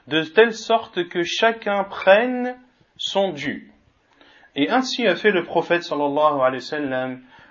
[0.07, 2.59] de telle sorte que chacun prenne
[2.99, 3.72] son dû.
[4.55, 7.09] Et ainsi a fait le prophète sallallahu alayhi wa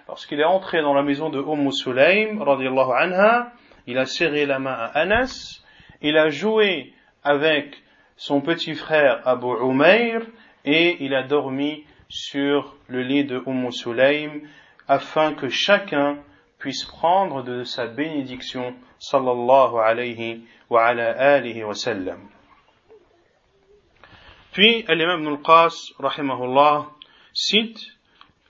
[0.08, 3.54] lorsqu'il est entré dans la maison de Umm Sulaym, anha,
[3.88, 5.64] il a serré la main à Anas,
[6.04, 7.82] il a joué avec
[8.20, 10.20] son petit frère Abu Umayr,
[10.66, 14.42] et il a dormi sur le lit de Umm Sulaym,
[14.90, 16.18] afin que chacun
[16.58, 18.76] puisse prendre de sa bénédiction.
[24.52, 26.88] Puis, l'imam Ibn al-Qas, rahimahullah,
[27.34, 27.80] cite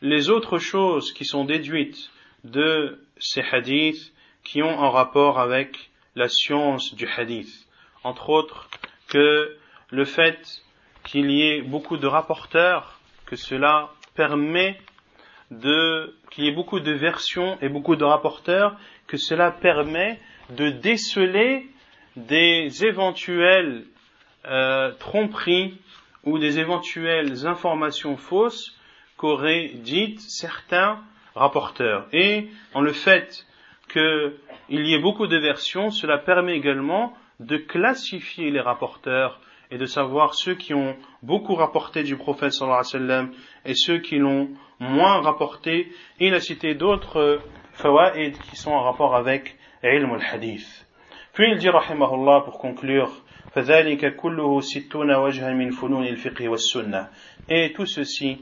[0.02, 2.10] les autres choses qui sont déduites
[2.44, 4.12] de ces hadiths
[4.44, 7.68] qui ont un rapport avec la science du hadith.
[8.04, 8.68] Entre autres,
[9.10, 9.59] que
[9.92, 10.64] le fait
[11.04, 14.80] qu'il y ait beaucoup de rapporteurs, que cela permet
[15.52, 18.78] de qu'il y ait beaucoup de versions et beaucoup de rapporteurs,
[19.08, 20.20] que cela permet
[20.52, 21.68] de déceler
[22.16, 23.86] des éventuelles
[24.46, 25.78] euh, tromperies
[26.24, 28.76] ou des éventuelles informations fausses
[29.18, 31.00] qu'auraient dites certains
[31.36, 32.08] rapporteurs.
[32.14, 33.46] Et en le fait
[33.92, 34.32] qu'il
[34.70, 39.40] y ait beaucoup de versions, cela permet également de classifier les rapporteurs
[39.71, 43.33] et de savoir ceux qui ont beaucoup rapporté du prophète sallallahu alayhi wa sallam
[43.65, 45.93] et ceux qui l'ont moins rapporté.
[46.21, 47.41] Et il a cité d'autres
[47.73, 50.87] fawaid qui sont en rapport avec ilm al-hadith.
[51.33, 53.11] Puis il dit rahimahullah pour conclure
[53.55, 57.09] فذلك كله ستون وجها من فنون الفقه والسنة
[57.49, 58.39] et tout ceci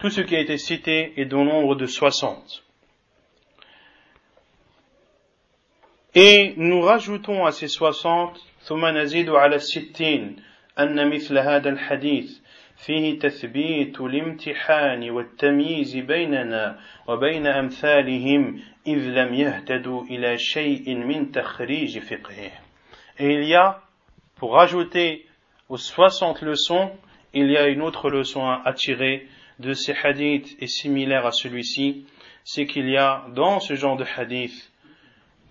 [0.00, 2.64] tout ce qui a été cité est d'un nombre de 60
[6.16, 10.36] et nous rajoutons à ces 60 ثم نزيد على الستين
[10.78, 12.40] أن مثل هذا الحديث
[12.76, 22.50] فيه تثبيت الامتحان والتمييز بيننا وبين أمثالهم إذ لم يهتدوا إلى شيء من تخريج فقهه.
[23.18, 23.80] Et il y a,
[24.36, 25.24] pour rajouter
[25.68, 26.90] aux 60 leçons,
[27.32, 29.28] il y a une autre leçon à tirer
[29.60, 32.06] de ces hadiths et similaire à celui-ci,
[32.44, 34.72] c'est qu'il y a dans ce genre de hadith,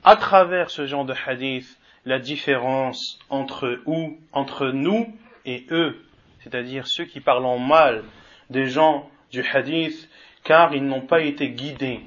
[0.04, 3.81] à travers ce genre de hadith, la différence entre,
[4.33, 5.07] entre nous
[5.45, 6.01] et eux,
[6.41, 8.05] c'est-à-dire ceux qui parlent en mal
[8.51, 10.09] des gens du hadith,
[10.45, 12.01] car ils n'ont pas été guidés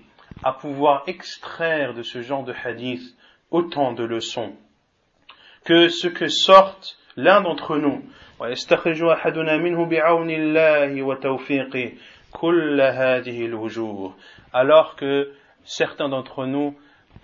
[0.43, 3.15] à pouvoir extraire de ce genre de hadith
[3.51, 4.53] autant de leçons
[5.63, 8.03] que ce que sortent l'un d'entre nous.
[14.53, 15.31] Alors que
[15.63, 16.75] certains d'entre nous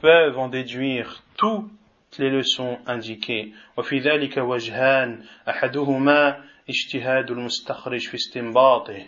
[0.02, 1.70] peuvent en déduire tout
[2.19, 3.53] les leçons indiquées.
[3.77, 9.07] وفي ذلك وجهان أحدهما اجتهاد المستخرج في استنباطه.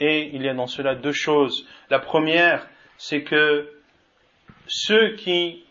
[0.00, 1.66] Et il y a dans cela deux choses.
[1.90, 2.66] La première,
[2.96, 3.68] c'est que
[4.66, 5.62] ceux qui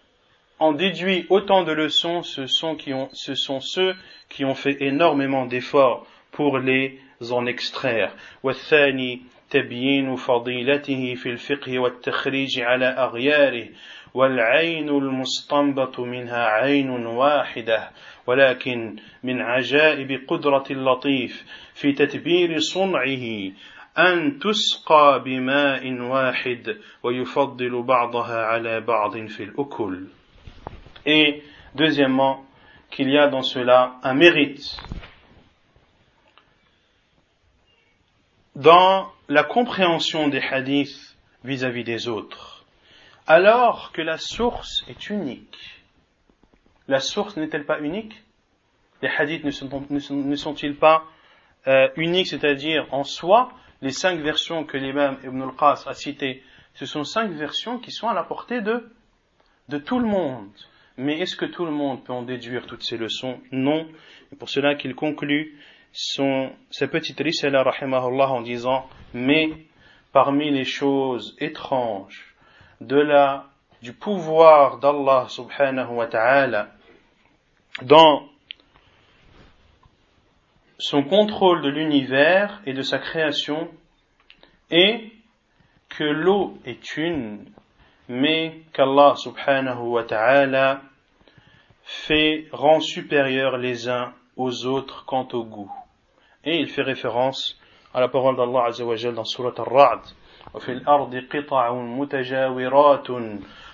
[0.59, 3.95] ont déduit autant de leçons, ce sont, qui ont, ce sont ceux
[4.29, 6.99] qui ont fait énormément d'efforts pour les
[7.31, 8.15] en extraire.
[8.43, 9.21] والثاني
[9.54, 13.68] تبيين فضيلته في الفقه والتخريج على أغياره
[14.14, 17.90] والعين المستنبط منها عين واحدة
[18.26, 21.44] ولكن من عجائب قدرة اللطيف
[21.74, 23.52] في تدبير صنعه
[23.98, 30.06] أن تسقى بماء واحد ويفضل بعضها على بعض في الأكل.
[31.06, 31.42] Et
[31.76, 32.44] deuxièmement,
[32.90, 34.78] qu'il y a dans cela un mérite.
[38.56, 42.64] Dans la compréhension des hadiths vis-à-vis des autres,
[43.26, 45.82] alors que la source est unique.
[46.88, 48.22] La source n'est-elle pas unique?
[49.02, 51.04] Les hadiths ne sont-ils pas
[51.66, 56.42] euh, uniques, c'est-à-dire en soi, les cinq versions que l'imam Ibn al-Qas a citées,
[56.74, 58.90] ce sont cinq versions qui sont à la portée de,
[59.78, 60.50] tout le monde.
[60.96, 63.40] Mais est-ce que tout le monde peut en déduire toutes ces leçons?
[63.50, 63.88] Non.
[64.32, 65.58] Et pour cela qu'il conclut
[65.94, 69.50] son, sa petite risala, rahimahullah, en disant, mais
[70.12, 72.34] parmi les choses étranges
[72.80, 73.46] de la,
[73.80, 76.68] du pouvoir d'Allah subhanahu wa ta'ala
[77.82, 78.28] dans
[80.78, 83.70] son contrôle de l'univers et de sa création
[84.70, 85.12] est
[85.88, 87.44] que l'eau est une,
[88.08, 90.82] mais qu'Allah subhanahu wa ta'ala
[91.84, 95.72] fait, rend supérieurs les uns aux autres quant au goût.
[96.46, 97.58] Et il fait référence
[97.92, 100.00] à la parole d'Allah Azza wa dans Surat Al-Ra'd.
[100.54, 103.06] وفي الأرض قطع متجاورات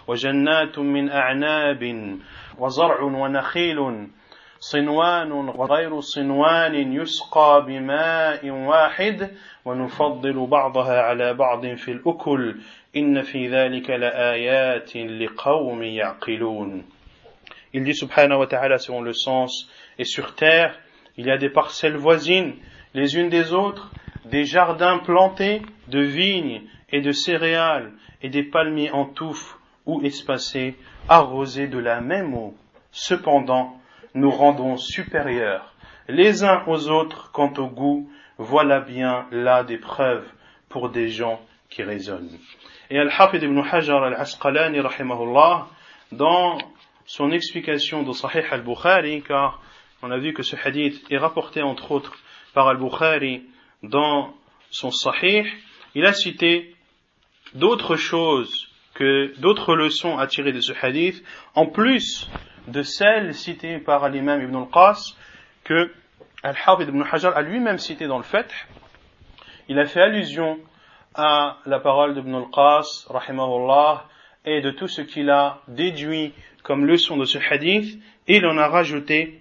[0.08, 2.18] وجنات من أعناب
[2.58, 4.08] وزرع ونخيل
[4.60, 9.30] صنوان وغير صنوان يسقى بماء واحد
[9.64, 12.60] ونفضل بعضها على بعض في الأكل
[12.96, 16.84] إن في ذلك لآيات لقوم يعقلون
[17.72, 20.76] Il dit subhanahu wa ta'ala selon le sens, et sur terre,
[21.20, 22.54] il y a des parcelles voisines,
[22.94, 23.90] les unes des autres,
[24.24, 27.92] des jardins plantés de vignes et de céréales,
[28.22, 30.76] et des palmiers en touffe ou espacés,
[31.10, 32.54] arrosés de la même eau.
[32.90, 33.78] Cependant,
[34.14, 35.74] nous rendons supérieurs
[36.08, 40.26] les uns aux autres quant au goût, voilà bien là des preuves
[40.70, 41.38] pour des gens
[41.68, 42.38] qui raisonnent.
[42.88, 44.80] Et Al-Hafid ibn Hajar al-Asqalani,
[46.12, 46.56] dans
[47.04, 49.60] son explication de Sahih al-Bukhari, car
[50.02, 52.16] on a vu que ce hadith est rapporté entre autres
[52.54, 53.42] par al-Bukhari
[53.82, 54.34] dans
[54.70, 55.46] son Sahih,
[55.94, 56.74] il a cité
[57.54, 61.24] d'autres choses que d'autres leçons à tirer de ce hadith,
[61.54, 62.28] en plus
[62.68, 65.16] de celles citées par l'imam Ibn al-Qas,
[65.64, 65.92] que
[66.42, 68.50] Al-Hafid ibn Hajar a lui-même cité dans le fait.
[69.68, 70.58] Il a fait allusion
[71.14, 74.06] à la parole d'Ibn al-Qas, rahimahullah,
[74.46, 76.32] et de tout ce qu'il a déduit
[76.62, 79.39] comme leçon de ce hadith, et il en a rajouté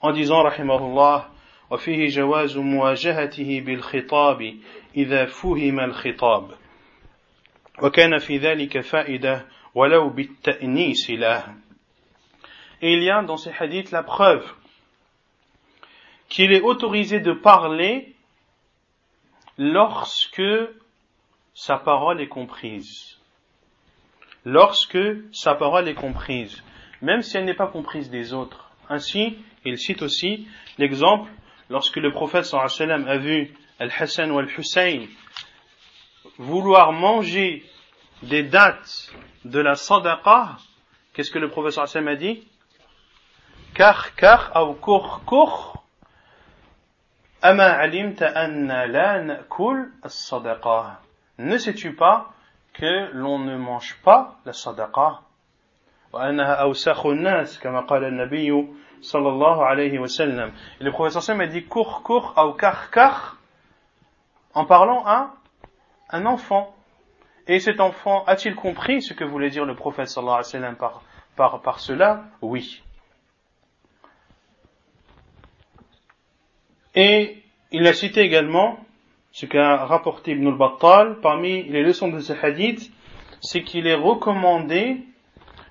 [0.00, 1.30] en disant, rahimahullah,
[1.70, 4.58] وفيه جواز مواجهته بالخطاب
[4.96, 6.54] إذا فهم الخطاب
[7.82, 11.54] وكان في ذلك فائدة ولو بالتأنيس له
[12.82, 14.44] Et il y a dans ces hadiths la preuve
[16.28, 18.14] qu'il est autorisé de parler
[19.56, 20.42] lorsque
[21.54, 23.18] sa parole est comprise.
[24.44, 24.98] Lorsque
[25.32, 26.62] sa parole est comprise,
[27.00, 28.70] même si elle n'est pas comprise des autres.
[28.90, 30.47] Ainsi, il cite aussi
[30.77, 31.29] l'exemple
[31.69, 35.05] lorsque le prophète sallam a vu Al-Hassan ou Al-Hussein
[36.37, 37.63] vouloir manger
[38.23, 39.11] des dates
[39.45, 40.57] de la sadaqa,
[41.13, 42.43] qu'est-ce que le prophète sallam a dit?
[43.73, 45.71] Kar kar ou kur kur
[51.37, 52.33] ne sais-tu pas
[52.73, 55.21] que l'on ne mange pas la sadaqa?
[59.01, 60.51] Sallallahu alayhi wa sallam.
[60.79, 63.37] Et le professeur Sam a dit cour cour ou kar kar
[64.53, 65.33] en parlant à
[66.09, 66.75] un enfant.
[67.47, 70.75] Et cet enfant a-t-il compris ce que voulait dire le prophète sallallahu alayhi wa sallam
[70.75, 71.01] par,
[71.35, 72.25] par, par cela?
[72.41, 72.83] Oui.
[76.95, 77.41] Et
[77.71, 78.77] il a cité également
[79.31, 82.91] ce qu'a rapporté Ibn al-Battal parmi les leçons de ce hadith,
[83.39, 85.05] c'est qu'il est recommandé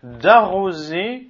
[0.02, 1.29] d'arroser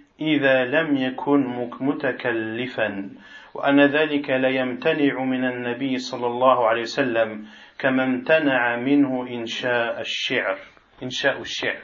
[0.20, 3.10] إذا لم يكن متكلفا
[3.54, 7.46] وأن ذلك لا يمتنع من النبي صلى الله عليه وسلم
[7.78, 10.58] كما امتنع منه إنشاء الشعر
[11.02, 11.82] إنشاء الشعر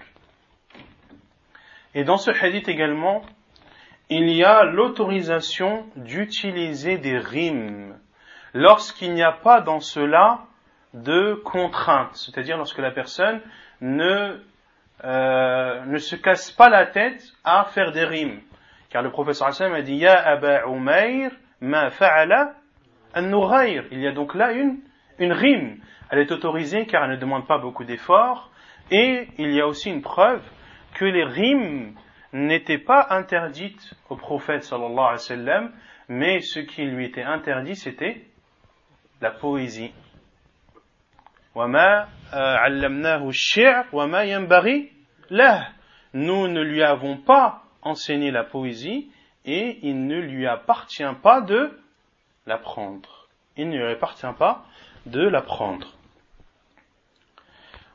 [1.95, 3.23] Et dans ce hadith également,
[4.09, 7.99] il y a l'autorisation d'utiliser des rimes
[8.55, 10.41] lorsqu'il n'y a pas dans cela
[10.95, 13.41] de contrainte, c'est-à-dire lorsque la personne
[13.81, 14.39] ne,
[15.04, 18.42] euh, ne se casse pas la tête à faire des rimes.
[18.90, 22.54] Car le professeur Hassan a dit Ya Aba Umayr ma fa'ala
[23.14, 23.62] an
[23.92, 24.80] Il y a donc là une,
[25.20, 25.80] rime.
[26.10, 28.50] Elle est autorisée car elle ne demande pas beaucoup d'efforts,
[28.92, 30.42] Et il y a aussi une preuve
[30.94, 31.94] que les rimes
[32.34, 35.70] n'étaient pas interdites au prophète sallallahu alayhi wa
[36.10, 38.22] mais ce qui lui était interdit, c'était
[39.22, 39.94] la poésie.
[41.57, 44.93] وما علمناه الشعر وما ينبغي
[45.31, 45.69] له
[46.15, 49.11] nous ne lui avons pas enseigné la poésie
[49.45, 51.79] et il ne lui appartient pas de
[52.47, 53.29] l'apprendre.
[53.57, 54.65] Il ne lui appartient pas
[55.07, 55.87] de l'apprendre.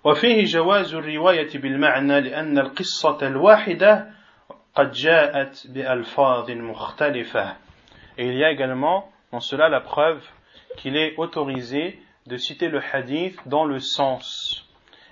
[0.04, 4.08] وفيه جواز الرواية بالمعنى لأن القصة الواحدة
[4.76, 7.56] قد جاءت بألفاظ مختلفة.
[8.18, 10.24] Et il y a également dans cela la preuve
[10.78, 14.66] qu'il est autorisé de citer le hadith dans le sens.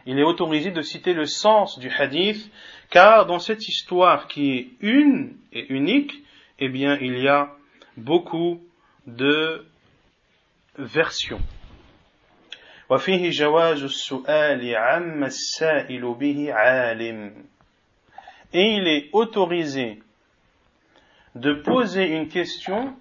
[0.06, 2.52] Il est autorisé de citer le sens du hadith
[2.90, 6.24] car dans cette histoire qui est une et unique,
[6.60, 7.50] eh bien, il y a
[7.98, 8.62] beaucoup
[9.08, 9.66] de
[10.78, 11.42] versions.
[12.90, 17.46] وفيه جواز السؤال عما السائل به عالم
[18.54, 20.00] et il est autorisé
[21.34, 22.96] de poser une question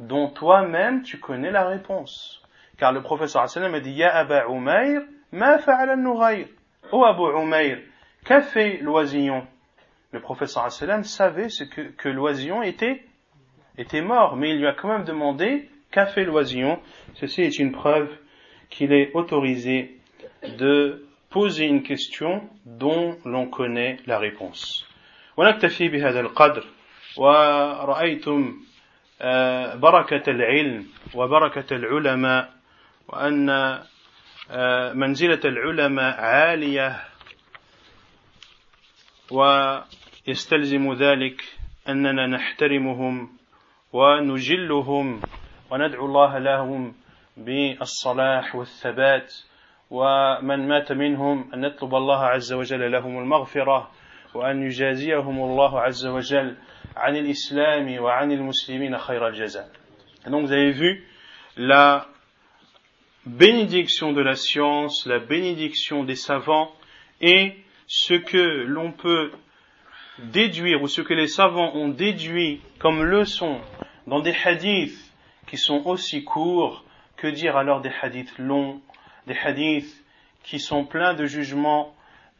[0.00, 2.41] dont toi-même tu connais la réponse.
[2.78, 5.02] Car le professeur sallam a dit Ya Aba Umayr,
[5.32, 6.46] ma fa'ala nughayr.
[6.92, 7.78] Oh Abu Umayr,
[8.24, 9.46] qu'a fait l'oisillon
[10.12, 13.04] Le professeur sallam savait ce que, que l'oisillon était,
[13.76, 16.78] était mort, mais il lui a quand même demandé qu'a fait l'oisillon.
[17.14, 18.08] Ceci est une preuve
[18.70, 19.98] qu'il est autorisé
[20.58, 24.84] de poser une question dont l'on connaît la réponse.
[25.38, 26.64] ونكتفي بهذا القدر
[27.16, 28.54] ورأيتم
[29.74, 32.50] بركة العلم وبركة العلماء
[33.13, 33.79] وأن
[34.97, 36.99] منزلة العلماء عالية
[39.31, 41.41] ويستلزم ذلك
[41.89, 43.29] أننا نحترمهم
[43.93, 45.21] ونجلهم
[45.71, 46.95] وندعو الله لهم
[47.37, 49.33] بالصلاح والثبات
[49.89, 53.91] ومن مات منهم أن نطلب الله عز وجل لهم المغفرة
[54.33, 56.57] وأن يجازيهم الله عز وجل
[56.97, 59.69] عن الإسلام وعن المسلمين خير الجزاء.
[60.25, 61.03] Donc vous avez vu
[61.57, 62.07] la
[63.25, 66.71] bénédiction de la science, la bénédiction des savants
[67.21, 67.53] et
[67.87, 69.31] ce que l'on peut
[70.19, 73.59] déduire ou ce que les savants ont déduit comme leçon
[74.07, 75.13] dans des hadiths
[75.47, 76.83] qui sont aussi courts,
[77.17, 78.81] que dire alors des hadiths longs,
[79.27, 80.03] des hadiths
[80.43, 81.95] qui sont pleins de jugements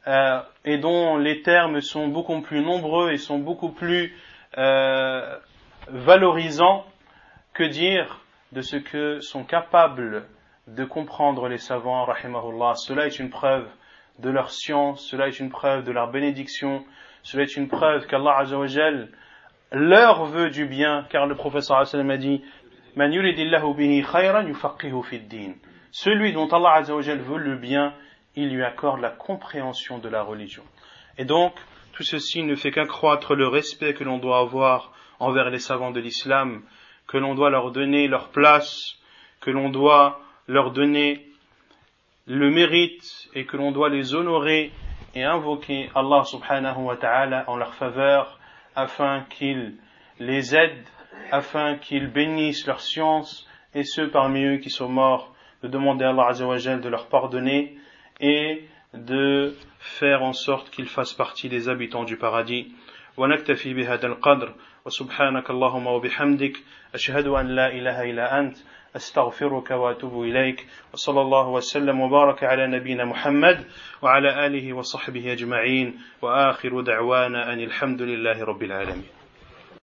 [0.08, 4.14] euh, et dont les termes sont beaucoup plus nombreux et sont beaucoup plus
[4.58, 5.38] euh,
[5.88, 6.86] valorisants,
[7.54, 8.20] que dire
[8.52, 10.26] de ce que sont capables
[10.68, 12.76] de comprendre les savants, rahimahullah.
[12.76, 13.68] Cela est une preuve
[14.20, 16.86] de leur science, cela est une preuve de leur bénédiction,
[17.24, 19.10] cela est une preuve qu'Allah Azzawajal
[19.72, 22.42] leur veut du bien, car le professeur a dit
[22.96, 24.44] Man bihi khayran
[25.28, 25.54] din.
[25.92, 27.94] Celui dont Allah Azzawajal veut le bien,
[28.36, 30.64] il lui accorde la compréhension de la religion.
[31.18, 31.54] Et donc,
[31.94, 36.00] tout ceci ne fait qu'accroître le respect que l'on doit avoir envers les savants de
[36.00, 36.64] l'islam,
[37.08, 38.96] que l'on doit leur donner leur place,
[39.42, 41.27] que l'on doit leur donner
[42.27, 44.73] le mérite et que l'on doit les honorer
[45.15, 48.39] et invoquer Allah subhanahu wa ta'ala en leur faveur
[48.77, 49.77] afin qu'il
[50.21, 50.85] les aide,
[51.33, 56.11] afin qu'ils bénissent leur science et ceux parmi eux qui sont morts de demander à
[56.11, 57.77] Allah azawajal de leur pardonner
[58.21, 58.65] et
[58.95, 62.73] de faire en sorte qu'ils fassent partie des habitants du paradis.
[63.19, 64.55] ونكتفي بهذا القدر
[64.87, 66.57] وسبحانك اللهم وبحمدك
[66.95, 68.57] أشهد أن لا إله إلا أنت
[68.96, 73.66] أستغفرك وأتوب إليك وصلى الله وسلم وبارك على نبينا محمد
[74.02, 79.23] وعلى آله وصحبه أجمعين وآخر دعوانا أن الحمد لله رب العالمين.